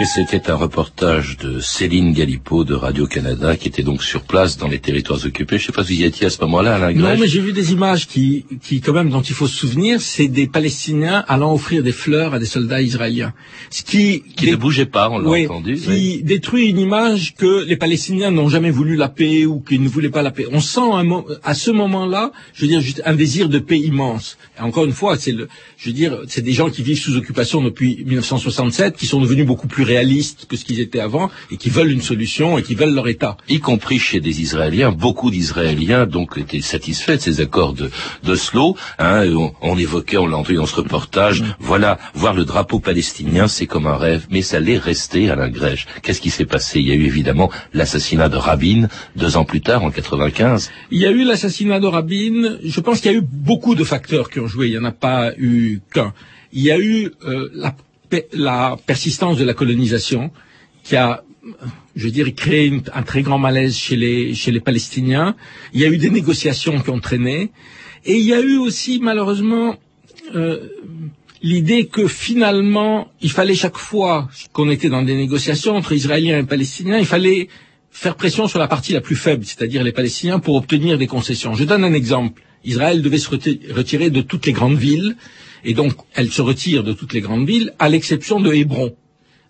Et 0.00 0.04
c'était 0.06 0.50
un 0.50 0.54
reportage 0.56 1.36
de 1.36 1.60
Céline 1.60 2.12
Galipo 2.12 2.64
de 2.64 2.74
Radio-Canada 2.74 3.56
qui 3.56 3.68
était 3.68 3.82
donc 3.82 4.02
sur 4.02 4.22
place 4.22 4.56
dans 4.56 4.66
les 4.66 4.78
territoires 4.80 5.20
occupés. 5.24 5.58
Je 5.58 5.66
sais 5.66 5.72
pas 5.72 5.84
si 5.84 5.94
vous 5.96 6.00
y 6.00 6.04
étiez 6.04 6.26
à 6.26 6.30
ce 6.30 6.40
moment-là, 6.40 6.76
Alain 6.76 6.92
Non, 6.92 7.02
Grèche. 7.08 7.20
mais 7.20 7.28
j'ai 7.28 7.40
vu 7.40 7.52
des 7.52 7.72
images 7.72 8.08
qui, 8.08 8.46
qui, 8.62 8.80
quand 8.80 8.94
même, 8.94 9.10
dont 9.10 9.20
il 9.20 9.34
faut 9.34 9.46
se 9.46 9.54
souvenir, 9.56 10.00
c'est 10.00 10.28
des 10.28 10.46
Palestiniens 10.48 11.24
allant 11.28 11.52
offrir 11.54 11.82
des 11.82 11.92
fleurs 11.92 12.32
à 12.34 12.38
des 12.38 12.46
soldats 12.46 12.80
israéliens. 12.80 13.32
Ce 13.70 13.82
qui, 13.82 14.22
Qui 14.34 14.50
ne 14.50 14.56
bougeait 14.56 14.86
pas, 14.86 15.10
on 15.10 15.18
l'a 15.18 15.28
Oui, 15.28 15.44
entendu. 15.46 15.74
qui 15.76 15.88
oui. 15.88 16.20
détruit 16.24 16.68
une 16.70 16.78
image 16.78 17.34
que 17.36 17.62
les 17.64 17.76
Palestiniens 17.76 18.30
n'ont 18.30 18.48
jamais 18.48 18.70
voulu 18.70 18.96
la 18.96 19.08
paix 19.10 19.44
ou 19.44 19.60
qu'ils 19.60 19.82
ne 19.82 19.88
voulaient 19.88 20.10
pas 20.10 20.22
la 20.22 20.30
paix. 20.30 20.46
On 20.50 20.60
sent 20.60 20.80
un 20.90 21.04
mo- 21.04 21.28
à 21.44 21.54
ce 21.54 21.70
moment-là, 21.70 22.32
je 22.54 22.62
veux 22.62 22.68
dire, 22.68 22.80
juste 22.80 23.02
un 23.04 23.14
désir 23.14 23.48
de 23.50 23.58
paix 23.58 23.78
immense. 23.78 24.38
Et 24.58 24.62
encore 24.62 24.84
une 24.86 24.92
fois, 24.92 25.16
c'est 25.18 25.32
le, 25.32 25.48
je 25.76 25.90
veux 25.90 25.94
dire, 25.94 26.18
c'est 26.28 26.42
des 26.42 26.52
gens 26.54 26.70
qui 26.70 26.82
vivent 26.82 26.98
sous 26.98 27.16
occupation 27.16 27.62
depuis 27.62 28.02
1967, 28.06 28.96
qui 28.96 29.06
sont 29.06 29.20
devenus 29.20 29.46
beaucoup 29.46 29.68
plus 29.68 29.81
réalistes 29.82 30.46
que 30.48 30.56
ce 30.56 30.64
qu'ils 30.64 30.80
étaient 30.80 31.00
avant 31.00 31.30
et 31.50 31.56
qui 31.56 31.70
veulent 31.70 31.90
une 31.90 32.02
solution 32.02 32.58
et 32.58 32.62
qui 32.62 32.74
veulent 32.74 32.94
leur 32.94 33.08
État. 33.08 33.36
y 33.48 33.60
compris 33.60 33.98
chez 33.98 34.20
des 34.20 34.40
Israéliens, 34.40 34.92
beaucoup 34.92 35.30
d'Israéliens 35.30 36.06
donc 36.06 36.36
étaient 36.36 36.60
satisfaits 36.60 37.16
de 37.16 37.20
ces 37.20 37.40
accords 37.40 37.74
de 37.74 37.90
d'Oslo. 38.22 38.76
Hein, 38.98 39.26
on, 39.34 39.52
on 39.60 39.78
évoquait, 39.78 40.16
on 40.18 40.26
l'a 40.26 40.36
entendu 40.36 40.56
dans 40.56 40.66
ce 40.66 40.76
reportage, 40.76 41.42
voilà, 41.60 41.98
voir 42.14 42.34
le 42.34 42.44
drapeau 42.44 42.80
palestinien, 42.80 43.48
c'est 43.48 43.66
comme 43.66 43.86
un 43.86 43.96
rêve, 43.96 44.26
mais 44.30 44.42
ça 44.42 44.60
l'est 44.60 44.78
resté 44.78 45.30
à 45.30 45.36
la 45.36 45.48
Grèche. 45.48 45.86
Qu'est-ce 46.02 46.20
qui 46.20 46.30
s'est 46.30 46.44
passé? 46.44 46.80
Il 46.80 46.88
y 46.88 46.92
a 46.92 46.94
eu 46.94 47.04
évidemment 47.04 47.50
l'assassinat 47.72 48.28
de 48.28 48.36
Rabin 48.36 48.88
deux 49.16 49.36
ans 49.36 49.44
plus 49.44 49.60
tard, 49.60 49.84
en 49.84 49.90
95. 49.90 50.70
Il 50.90 51.00
y 51.00 51.06
a 51.06 51.10
eu 51.10 51.24
l'assassinat 51.24 51.80
de 51.80 51.86
Rabin. 51.86 52.58
Je 52.62 52.80
pense 52.80 53.00
qu'il 53.00 53.12
y 53.12 53.14
a 53.14 53.18
eu 53.18 53.22
beaucoup 53.22 53.74
de 53.74 53.84
facteurs 53.84 54.30
qui 54.30 54.40
ont 54.40 54.46
joué. 54.46 54.68
Il 54.68 54.72
n'y 54.72 54.78
en 54.78 54.84
a 54.84 54.92
pas 54.92 55.32
eu 55.36 55.80
qu'un. 55.92 56.12
Il 56.52 56.62
y 56.62 56.70
a 56.70 56.78
eu 56.78 57.10
euh, 57.24 57.48
la, 57.54 57.74
la 58.32 58.76
persistance 58.90 59.36
de 59.38 59.44
la 59.44 59.54
colonisation 59.54 60.22
qui 60.84 60.96
a, 60.96 61.22
je 61.96 62.08
dire, 62.08 62.26
créé 62.34 62.62
une- 62.66 62.82
un 63.00 63.04
très 63.10 63.22
grand 63.26 63.38
malaise 63.48 63.74
chez 63.76 63.96
les, 63.96 64.34
chez 64.34 64.50
les 64.56 64.60
Palestiniens. 64.68 65.28
Il 65.74 65.80
y 65.80 65.84
a 65.84 65.88
eu 65.94 65.98
des 65.98 66.10
négociations 66.10 66.76
qui 66.82 66.90
ont 66.90 67.00
traîné. 67.00 67.50
Et 68.04 68.14
il 68.20 68.26
y 68.32 68.34
a 68.34 68.40
eu 68.40 68.56
aussi, 68.66 68.92
malheureusement, 69.00 69.76
euh, 70.34 70.58
l'idée 71.42 71.86
que 71.86 72.04
finalement, 72.08 72.94
il 73.20 73.30
fallait 73.38 73.54
chaque 73.64 73.76
fois 73.88 74.28
qu'on 74.52 74.70
était 74.70 74.88
dans 74.88 75.02
des 75.10 75.16
négociations 75.16 75.74
entre 75.76 75.92
Israéliens 75.92 76.38
et 76.40 76.44
Palestiniens, 76.54 76.98
il 76.98 77.06
fallait 77.06 77.48
faire 77.90 78.16
pression 78.16 78.48
sur 78.48 78.58
la 78.58 78.68
partie 78.68 78.92
la 78.92 79.00
plus 79.00 79.16
faible, 79.16 79.44
c'est-à-dire 79.44 79.82
les 79.84 79.92
Palestiniens, 79.92 80.38
pour 80.38 80.54
obtenir 80.56 80.98
des 80.98 81.06
concessions. 81.16 81.54
Je 81.54 81.64
donne 81.64 81.84
un 81.84 81.92
exemple. 81.92 82.42
Israël 82.64 83.02
devait 83.02 83.18
se 83.18 83.28
reti- 83.34 83.60
retirer 83.72 84.08
de 84.10 84.22
toutes 84.22 84.46
les 84.46 84.52
grandes 84.52 84.78
villes, 84.78 85.16
et 85.64 85.74
donc 85.74 85.92
elle 86.14 86.30
se 86.30 86.42
retire 86.42 86.84
de 86.84 86.92
toutes 86.92 87.12
les 87.12 87.20
grandes 87.20 87.46
villes, 87.46 87.72
à 87.78 87.88
l'exception 87.88 88.40
de 88.40 88.52
Hébron. 88.52 88.94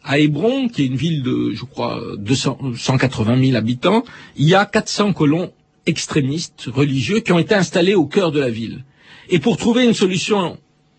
à 0.04 0.18
Hébron, 0.18 0.68
qui 0.68 0.82
est 0.82 0.86
une 0.86 0.96
ville 0.96 1.22
de, 1.22 1.52
je 1.54 1.64
crois, 1.64 2.00
200, 2.18 2.58
180 2.76 3.44
000 3.44 3.56
habitants, 3.56 4.04
il 4.36 4.48
y 4.48 4.54
a 4.54 4.64
400 4.66 5.12
colons 5.12 5.52
extrémistes 5.86 6.68
religieux 6.72 7.20
qui 7.20 7.32
ont 7.32 7.38
été 7.38 7.54
installés 7.54 7.94
au 7.94 8.06
cœur 8.06 8.32
de 8.32 8.40
la 8.40 8.50
ville. 8.50 8.84
Et 9.30 9.38
pour 9.38 9.56
trouver 9.56 9.84
une 9.84 9.94
solution, 9.94 10.58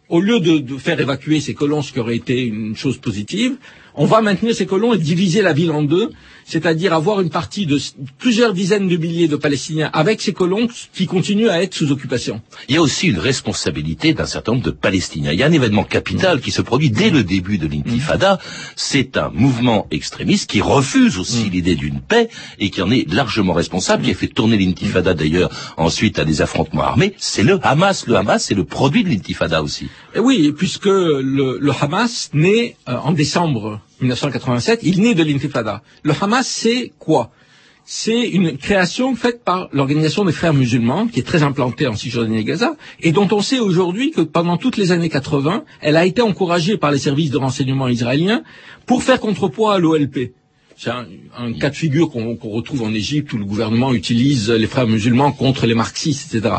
au 0.10 0.22
lieu 0.22 0.40
de, 0.40 0.58
de 0.60 0.78
faire 0.78 1.00
évacuer 1.00 1.40
ces 1.42 1.54
colons, 1.54 1.82
ce 1.82 1.92
qui 1.92 2.00
aurait 2.00 2.16
été 2.16 2.46
une 2.46 2.76
chose 2.76 2.98
positive, 2.98 3.56
on 3.96 4.06
va 4.06 4.22
maintenir 4.22 4.56
ces 4.56 4.66
colons 4.66 4.94
et 4.94 4.98
diviser 4.98 5.42
la 5.42 5.54
ville 5.54 5.72
en 5.72 5.84
deux, 5.84 6.10
c'est-à-dire 6.46 6.94
avoir 6.94 7.22
une 7.22 7.30
partie 7.30 7.66
de 7.66 7.80
plusieurs 8.18 8.54
dizaines 8.54 8.88
de 8.88 8.98
milliers 8.98 9.28
de 9.28 9.36
Palestiniens 9.36 9.90
avec 9.94 10.22
ces 10.22 10.34
colons 10.34 10.68
qui 10.94 11.06
continuent 11.06 11.50
à 11.50 11.62
être 11.62 11.74
sous 11.74 11.92
occupation. 11.92 12.42
Il 12.70 12.76
y 12.76 12.78
a 12.78 12.82
aussi 12.82 13.08
une 13.08 13.20
responsabilité 13.20 14.14
d'un 14.14 14.26
certain 14.26 14.54
nombre 14.54 14.64
de 14.66 14.72
Palestiniens. 14.72 15.32
Il 15.32 15.40
y 15.40 15.44
a 15.44 15.48
un 15.48 15.52
événement 15.52 15.84
capital 15.84 16.42
qui 16.42 16.52
se 16.52 16.62
produit 16.62 16.90
dès 16.90 17.10
le 17.10 17.24
début 17.24 17.58
de 17.58 17.68
l'intifada. 17.68 18.40
C'est 18.76 19.18
un 19.18 19.30
mouvement 19.30 19.88
extrémiste 19.92 20.50
qui 20.50 20.62
refuse 20.62 21.18
aussi 21.18 21.50
l'idée 21.50 21.76
d'une 21.76 22.00
paix 22.02 22.30
et 22.60 22.70
qui 22.70 22.82
en 22.82 22.92
est 22.92 23.12
largement 23.12 23.54
responsable, 23.54 24.04
qui 24.04 24.12
a 24.12 24.16
fait 24.16 24.28
tourner 24.28 24.58
l'intifada 24.58 25.14
d'ailleurs 25.14 25.50
ensuite 25.78 26.20
à 26.20 26.26
des 26.26 26.42
affrontements 26.42 26.84
armés. 26.84 27.14
C'est 27.18 27.44
le 27.44 27.60
Hamas. 27.64 28.08
Le 28.08 28.16
Hamas, 28.16 28.44
c'est 28.46 28.56
le 28.56 28.64
produit 28.64 29.04
de 29.04 29.10
l'intifada 29.10 29.64
aussi. 29.64 29.88
Et 30.16 30.20
oui, 30.20 30.52
puisque 30.56 30.86
le, 30.86 31.58
le 31.60 31.72
Hamas 31.82 32.30
naît 32.34 32.76
euh, 32.90 32.98
en 32.98 33.12
décembre 33.12 33.80
1987, 34.04 34.82
il 34.84 35.02
naît 35.02 35.16
de 35.16 35.24
l'intifada. 35.24 35.82
Le 36.04 36.14
Hamas, 36.20 36.48
c'est 36.48 36.92
quoi? 37.00 37.32
C'est 37.86 38.22
une 38.30 38.58
création 38.58 39.14
faite 39.16 39.44
par 39.44 39.68
l'organisation 39.74 40.24
des 40.24 40.32
frères 40.32 40.54
musulmans, 40.54 41.08
qui 41.08 41.20
est 41.20 41.24
très 41.24 41.44
implantée 41.44 41.86
en 41.86 41.96
Cisjordanie 41.96 42.38
et 42.38 42.44
Gaza, 42.46 42.76
et 43.02 43.12
dont 43.12 43.28
on 43.32 43.42
sait 43.42 43.60
aujourd'hui 43.60 44.12
que 44.12 44.22
pendant 44.22 44.56
toutes 44.56 44.78
les 44.78 44.94
années 44.94 45.10
80, 45.10 45.66
elle 45.82 45.98
a 45.98 46.06
été 46.06 46.22
encouragée 46.22 46.78
par 46.78 46.92
les 46.92 46.98
services 46.98 47.30
de 47.30 47.38
renseignement 47.38 47.90
israéliens 47.90 48.44
pour 48.86 49.04
faire 49.04 49.20
contrepoids 49.20 49.74
à 49.74 49.80
l'OLP. 49.80 50.32
C'est 50.78 50.90
un, 50.90 51.54
cas 51.54 51.70
de 51.70 51.76
figure 51.76 52.10
qu'on 52.10 52.36
qu 52.36 52.48
retrouve 52.48 52.84
en 52.84 52.94
Égypte 52.94 53.32
où 53.34 53.38
le 53.38 53.46
gouvernement 53.46 53.94
utilise 53.94 54.50
les 54.50 54.68
frères 54.68 54.88
musulmans 54.88 55.32
contre 55.32 55.66
les 55.66 55.76
marxistes, 55.76 56.34
etc. 56.34 56.56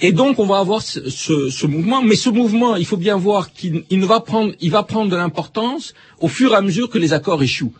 Et 0.00 0.12
donc 0.12 0.38
on 0.38 0.46
va 0.46 0.58
avoir 0.58 0.82
ce, 0.82 1.66
mouvement, 1.66 2.02
mais 2.02 2.16
ce 2.16 2.28
mouvement, 2.28 2.76
il 2.76 2.86
faut 2.86 2.96
bien 2.96 3.16
voir 3.16 3.52
qu'il 3.52 3.84
va 4.04 4.20
prendre, 4.20 4.54
va 4.60 4.82
prendre 4.82 5.10
de 5.10 5.16
l'importance 5.16 5.94
au 6.20 6.28
fur 6.28 6.52
et 6.52 6.56
à 6.56 6.60
mesure 6.60 6.90
que 6.90 6.98
les 6.98 7.12
accords 7.12 7.42
échouent. 7.42 7.74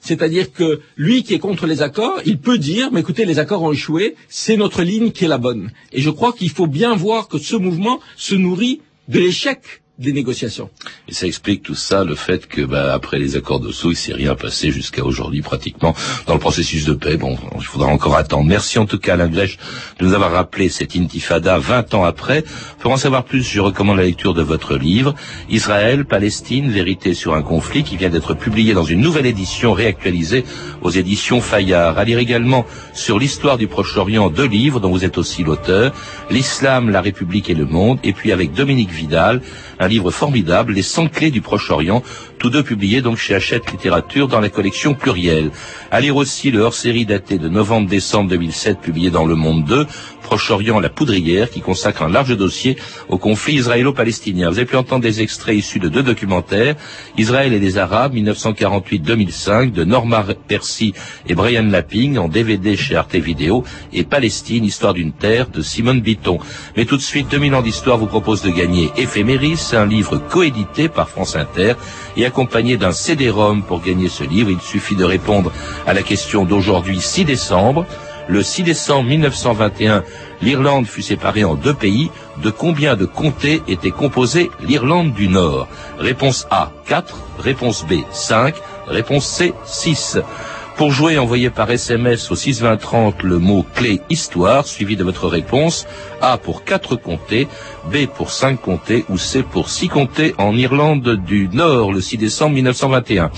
C'est-à-dire 0.00 0.52
que 0.52 0.80
lui 0.96 1.22
qui 1.22 1.34
est 1.34 1.38
contre 1.38 1.66
les 1.66 1.82
accords, 1.82 2.20
il 2.24 2.38
peut 2.38 2.58
dire, 2.58 2.90
mais 2.92 3.00
écoutez, 3.00 3.24
les 3.24 3.38
accords 3.38 3.62
ont 3.62 3.72
échoué, 3.72 4.14
c'est 4.28 4.56
notre 4.56 4.82
ligne 4.82 5.10
qui 5.10 5.24
est 5.24 5.28
la 5.28 5.38
bonne. 5.38 5.70
Et 5.92 6.00
je 6.00 6.10
crois 6.10 6.32
qu'il 6.32 6.50
faut 6.50 6.66
bien 6.66 6.94
voir 6.94 7.28
que 7.28 7.38
ce 7.38 7.56
mouvement 7.56 8.00
se 8.16 8.34
nourrit 8.34 8.80
de 9.08 9.18
l'échec 9.18 9.82
des 9.98 10.12
négociations. 10.12 10.70
Et 11.08 11.12
ça 11.12 11.26
explique 11.26 11.62
tout 11.62 11.74
ça, 11.74 12.04
le 12.04 12.14
fait 12.14 12.46
que 12.46 12.62
bah, 12.62 12.94
après 12.94 13.18
les 13.18 13.36
accords 13.36 13.58
d'Oslo, 13.58 13.90
il 13.90 13.96
s'est 13.96 14.12
rien 14.12 14.36
passé 14.36 14.70
jusqu'à 14.70 15.04
aujourd'hui 15.04 15.42
pratiquement 15.42 15.94
dans 16.26 16.34
le 16.34 16.40
processus 16.40 16.84
de 16.84 16.92
paix. 16.92 17.16
Bon, 17.16 17.36
il 17.56 17.64
faudra 17.64 17.88
encore 17.88 18.14
attendre. 18.16 18.44
Merci 18.44 18.78
en 18.78 18.86
tout 18.86 18.98
cas 18.98 19.14
Alain 19.14 19.28
Glèche 19.28 19.58
de 19.98 20.06
nous 20.06 20.14
avoir 20.14 20.30
rappelé 20.30 20.68
cette 20.68 20.94
intifada 20.94 21.58
20 21.58 21.94
ans 21.94 22.04
après. 22.04 22.44
Pour 22.78 22.92
en 22.92 22.96
savoir 22.96 23.24
plus, 23.24 23.42
je 23.42 23.60
recommande 23.60 23.96
la 23.96 24.04
lecture 24.04 24.34
de 24.34 24.42
votre 24.42 24.76
livre 24.76 25.14
Israël, 25.50 26.04
Palestine, 26.04 26.70
vérité 26.70 27.14
sur 27.14 27.34
un 27.34 27.42
conflit 27.42 27.82
qui 27.82 27.96
vient 27.96 28.10
d'être 28.10 28.34
publié 28.34 28.74
dans 28.74 28.84
une 28.84 29.00
nouvelle 29.00 29.26
édition 29.26 29.72
réactualisée 29.72 30.44
aux 30.80 30.90
éditions 30.90 31.40
Fayard. 31.40 31.98
À 31.98 32.04
lire 32.04 32.18
également 32.18 32.64
sur 32.94 33.18
l'histoire 33.18 33.58
du 33.58 33.66
Proche-Orient 33.66 34.30
deux 34.30 34.46
livres 34.46 34.78
dont 34.78 34.90
vous 34.90 35.04
êtes 35.04 35.18
aussi 35.18 35.42
l'auteur, 35.42 35.92
L'Islam, 36.30 36.90
la 36.90 37.00
République 37.00 37.50
et 37.50 37.54
le 37.54 37.64
monde, 37.64 37.98
et 38.04 38.12
puis 38.12 38.32
avec 38.32 38.52
Dominique 38.52 38.90
Vidal, 38.90 39.40
livre 39.88 40.10
formidable, 40.10 40.72
Les 40.74 40.82
100 40.82 41.08
clés 41.08 41.30
du 41.30 41.40
Proche-Orient, 41.40 42.02
tous 42.38 42.50
deux 42.50 42.62
publiés 42.62 43.00
donc 43.02 43.16
chez 43.16 43.34
Hachette 43.34 43.70
Littérature 43.72 44.28
dans 44.28 44.40
la 44.40 44.48
collection 44.48 44.94
plurielle. 44.94 45.50
À 45.90 46.00
lire 46.00 46.16
aussi 46.16 46.50
le 46.50 46.60
hors-série 46.60 47.06
daté 47.06 47.38
de 47.38 47.48
novembre-décembre 47.48 48.30
2007 48.30 48.80
publié 48.80 49.10
dans 49.10 49.26
Le 49.26 49.34
Monde 49.34 49.64
2, 49.64 49.86
Proche-Orient, 50.28 50.78
la 50.78 50.90
poudrière, 50.90 51.48
qui 51.48 51.62
consacre 51.62 52.02
un 52.02 52.10
large 52.10 52.36
dossier 52.36 52.76
au 53.08 53.16
conflit 53.16 53.54
israélo-palestinien. 53.54 54.50
Vous 54.50 54.58
avez 54.58 54.66
pu 54.66 54.76
entendre 54.76 55.00
des 55.00 55.22
extraits 55.22 55.56
issus 55.56 55.78
de 55.78 55.88
deux 55.88 56.02
documentaires, 56.02 56.76
Israël 57.16 57.54
et 57.54 57.58
les 57.58 57.78
Arabes, 57.78 58.14
1948-2005, 58.14 59.72
de 59.72 59.84
Norma 59.84 60.26
Percy 60.46 60.92
et 61.26 61.34
Brian 61.34 61.62
Lapping, 61.62 62.18
en 62.18 62.28
DVD 62.28 62.76
chez 62.76 62.94
Arte 62.94 63.14
Vidéo, 63.14 63.64
et 63.94 64.04
Palestine, 64.04 64.66
histoire 64.66 64.92
d'une 64.92 65.12
terre, 65.12 65.48
de 65.48 65.62
Simone 65.62 66.02
Bitton. 66.02 66.38
Mais 66.76 66.84
tout 66.84 66.98
de 66.98 67.02
suite, 67.02 67.28
2000 67.30 67.54
ans 67.54 67.62
d'histoire 67.62 67.96
vous 67.96 68.06
propose 68.06 68.42
de 68.42 68.50
gagner 68.50 68.90
Éphéméris, 68.98 69.70
un 69.72 69.86
livre 69.86 70.18
coédité 70.18 70.90
par 70.90 71.08
France 71.08 71.36
Inter, 71.36 71.72
et 72.18 72.26
accompagné 72.26 72.76
d'un 72.76 72.92
CD-ROM 72.92 73.62
pour 73.62 73.80
gagner 73.80 74.10
ce 74.10 74.24
livre. 74.24 74.50
Il 74.50 74.60
suffit 74.60 74.94
de 74.94 75.04
répondre 75.04 75.52
à 75.86 75.94
la 75.94 76.02
question 76.02 76.44
d'aujourd'hui 76.44 77.00
6 77.00 77.24
décembre. 77.24 77.86
Le 78.28 78.42
6 78.42 78.62
décembre 78.62 79.08
1921, 79.08 80.04
l'Irlande 80.42 80.86
fut 80.86 81.00
séparée 81.00 81.44
en 81.44 81.54
deux 81.54 81.72
pays. 81.72 82.10
De 82.42 82.50
combien 82.50 82.94
de 82.94 83.06
comtés 83.06 83.62
était 83.68 83.90
composée 83.90 84.50
l'Irlande 84.60 85.14
du 85.14 85.28
Nord? 85.28 85.66
Réponse 85.98 86.46
A, 86.50 86.70
4. 86.86 87.16
Réponse 87.38 87.86
B, 87.86 87.94
5. 88.12 88.54
Réponse 88.86 89.26
C, 89.26 89.54
6. 89.64 90.18
Pour 90.78 90.92
jouer, 90.92 91.18
envoyez 91.18 91.50
par 91.50 91.68
SMS 91.68 92.30
au 92.30 92.36
62030 92.36 93.24
le 93.24 93.38
mot 93.38 93.66
clé 93.74 94.00
histoire 94.10 94.64
suivi 94.64 94.94
de 94.94 95.02
votre 95.02 95.26
réponse. 95.26 95.88
A 96.20 96.38
pour 96.38 96.62
4 96.62 96.94
comtés, 96.94 97.48
B 97.92 98.06
pour 98.06 98.30
5 98.30 98.60
comtés 98.60 99.04
ou 99.08 99.18
C 99.18 99.42
pour 99.42 99.70
6 99.70 99.88
comtés 99.88 100.36
en 100.38 100.54
Irlande 100.54 101.16
du 101.16 101.48
Nord 101.52 101.92
le 101.92 102.00
6 102.00 102.18
décembre 102.18 102.54
1921. 102.54 103.30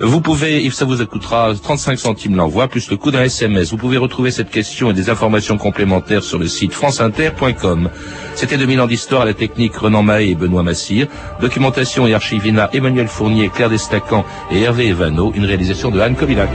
Vous 0.00 0.20
pouvez, 0.20 0.68
ça 0.70 0.84
vous 0.84 1.04
coûtera 1.06 1.52
35 1.54 1.98
centimes 1.98 2.36
l'envoi, 2.36 2.68
plus 2.68 2.90
le 2.90 2.96
coût 2.96 3.10
d'un 3.10 3.22
SMS. 3.22 3.70
Vous 3.70 3.76
pouvez 3.76 3.96
retrouver 3.96 4.30
cette 4.30 4.50
question 4.50 4.90
et 4.90 4.94
des 4.94 5.10
informations 5.10 5.56
complémentaires 5.56 6.22
sur 6.22 6.38
le 6.38 6.48
site 6.48 6.72
franceinter.com. 6.72 7.90
C'était 8.34 8.56
2000 8.56 8.80
ans 8.80 8.86
d'histoire 8.86 9.22
à 9.22 9.24
la 9.24 9.34
technique 9.34 9.76
Renan 9.76 10.02
Mahé 10.02 10.30
et 10.30 10.34
Benoît 10.34 10.62
Massir. 10.62 11.06
Documentation 11.40 12.06
et 12.06 12.14
archivina 12.14 12.70
Emmanuel 12.72 13.08
Fournier, 13.08 13.50
Claire 13.54 13.70
Destacan 13.70 14.24
et 14.50 14.62
Hervé 14.62 14.88
Evano. 14.88 15.32
Une 15.34 15.44
réalisation 15.44 15.90
de 15.90 16.00
Anne 16.00 16.16
Kovilac. 16.16 16.50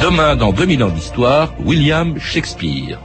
Demain, 0.00 0.36
dans 0.36 0.52
2000 0.52 0.84
ans 0.84 0.90
d'histoire, 0.90 1.54
William 1.64 2.18
Shakespeare. 2.18 2.98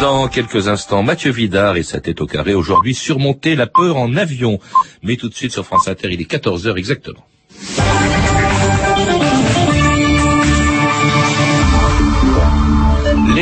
Dans 0.00 0.28
quelques 0.28 0.68
instants, 0.68 1.02
Mathieu 1.02 1.32
Vidard 1.32 1.76
et 1.76 1.82
sa 1.82 2.00
tête 2.00 2.20
au 2.20 2.26
carré 2.26 2.52
aujourd'hui 2.52 2.94
surmonter 2.94 3.56
la 3.56 3.66
peur 3.66 3.96
en 3.96 4.14
avion. 4.16 4.60
Mais 5.02 5.16
tout 5.16 5.30
de 5.30 5.34
suite 5.34 5.52
sur 5.52 5.64
France 5.64 5.88
Inter, 5.88 6.08
il 6.12 6.20
est 6.20 6.30
14h 6.30 6.76
exactement. 6.76 7.26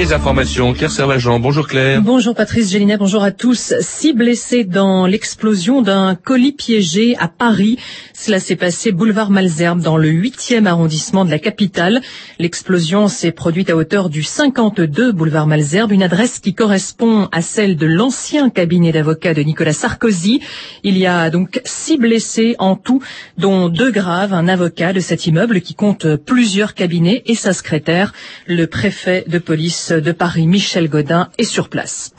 Les 0.05 0.13
informations, 0.13 0.75
Claire 0.75 0.91
Servagent. 0.91 1.31
Bonjour 1.41 1.67
Claire. 1.67 2.03
Bonjour 2.03 2.35
Patrice 2.35 2.71
Gélinet, 2.71 2.99
bonjour 2.99 3.25
à 3.25 3.31
tous. 3.31 3.73
Six 3.81 4.13
blessés 4.13 4.63
dans 4.63 5.07
l'explosion 5.07 5.81
d'un 5.81 6.15
colis 6.15 6.53
piégé 6.53 7.17
à 7.17 7.27
Paris. 7.27 7.79
Cela 8.13 8.39
s'est 8.39 8.55
passé 8.55 8.93
boulevard 8.93 9.31
Malzerbe 9.31 9.81
dans 9.81 9.97
le 9.97 10.11
8e 10.11 10.67
arrondissement 10.67 11.25
de 11.25 11.31
la 11.31 11.39
capitale. 11.39 12.03
L'explosion 12.39 13.09
s'est 13.09 13.33
produite 13.33 13.71
à 13.71 13.77
hauteur 13.77 14.11
du 14.11 14.23
52 14.23 15.11
boulevard 15.13 15.47
Malzerbe, 15.47 15.93
une 15.93 16.03
adresse 16.03 16.39
qui 16.39 16.53
correspond 16.53 17.31
à 17.33 17.41
celle 17.41 17.77
de 17.77 17.87
l'ancien 17.87 18.51
cabinet 18.51 18.93
d'avocats 18.93 19.33
de 19.33 19.41
Nicolas 19.41 19.73
Sarkozy. 19.73 20.43
Il 20.83 20.99
y 20.99 21.07
a 21.07 21.31
donc 21.31 21.63
six 21.65 21.97
blessés 21.97 22.57
en 22.59 22.77
tout, 22.77 23.03
dont 23.39 23.71
deux 23.71 23.91
graves, 23.91 24.35
un 24.35 24.49
avocat 24.49 24.93
de 24.93 25.01
cet 25.01 25.27
immeuble 25.27 25.63
qui 25.63 25.73
compte 25.73 26.15
plusieurs 26.17 26.75
cabinets 26.75 27.23
et 27.25 27.35
sa 27.35 27.55
secrétaire. 27.55 28.13
Le 28.47 28.67
préfet 28.67 29.25
de 29.27 29.39
police 29.39 29.94
de 30.01 30.13
Paris, 30.13 30.47
Michel 30.47 30.89
Godin, 30.89 31.29
est 31.39 31.45
sur 31.45 31.69
place. 31.69 32.13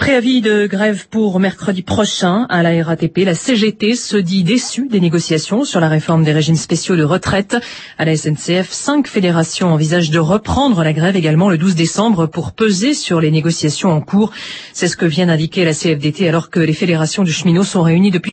Préavis 0.00 0.40
de 0.40 0.66
grève 0.66 1.08
pour 1.10 1.40
mercredi 1.40 1.82
prochain 1.82 2.46
à 2.48 2.62
la 2.62 2.82
RATP. 2.82 3.18
La 3.18 3.34
CGT 3.34 3.94
se 3.94 4.16
dit 4.16 4.44
déçue 4.44 4.88
des 4.88 4.98
négociations 4.98 5.62
sur 5.64 5.78
la 5.78 5.88
réforme 5.90 6.24
des 6.24 6.32
régimes 6.32 6.56
spéciaux 6.56 6.96
de 6.96 7.04
retraite. 7.04 7.58
À 7.98 8.06
la 8.06 8.16
SNCF, 8.16 8.70
cinq 8.70 9.06
fédérations 9.06 9.74
envisagent 9.74 10.10
de 10.10 10.18
reprendre 10.18 10.82
la 10.82 10.94
grève 10.94 11.16
également 11.16 11.50
le 11.50 11.58
12 11.58 11.74
décembre 11.74 12.26
pour 12.26 12.52
peser 12.52 12.94
sur 12.94 13.20
les 13.20 13.30
négociations 13.30 13.90
en 13.90 14.00
cours. 14.00 14.32
C'est 14.72 14.88
ce 14.88 14.96
que 14.96 15.04
vient 15.04 15.26
d'indiquer 15.26 15.66
la 15.66 15.74
CFDT 15.74 16.26
alors 16.30 16.48
que 16.48 16.60
les 16.60 16.72
fédérations 16.72 17.22
du 17.22 17.30
cheminot 17.30 17.62
sont 17.62 17.82
réunies 17.82 18.10
depuis 18.10 18.32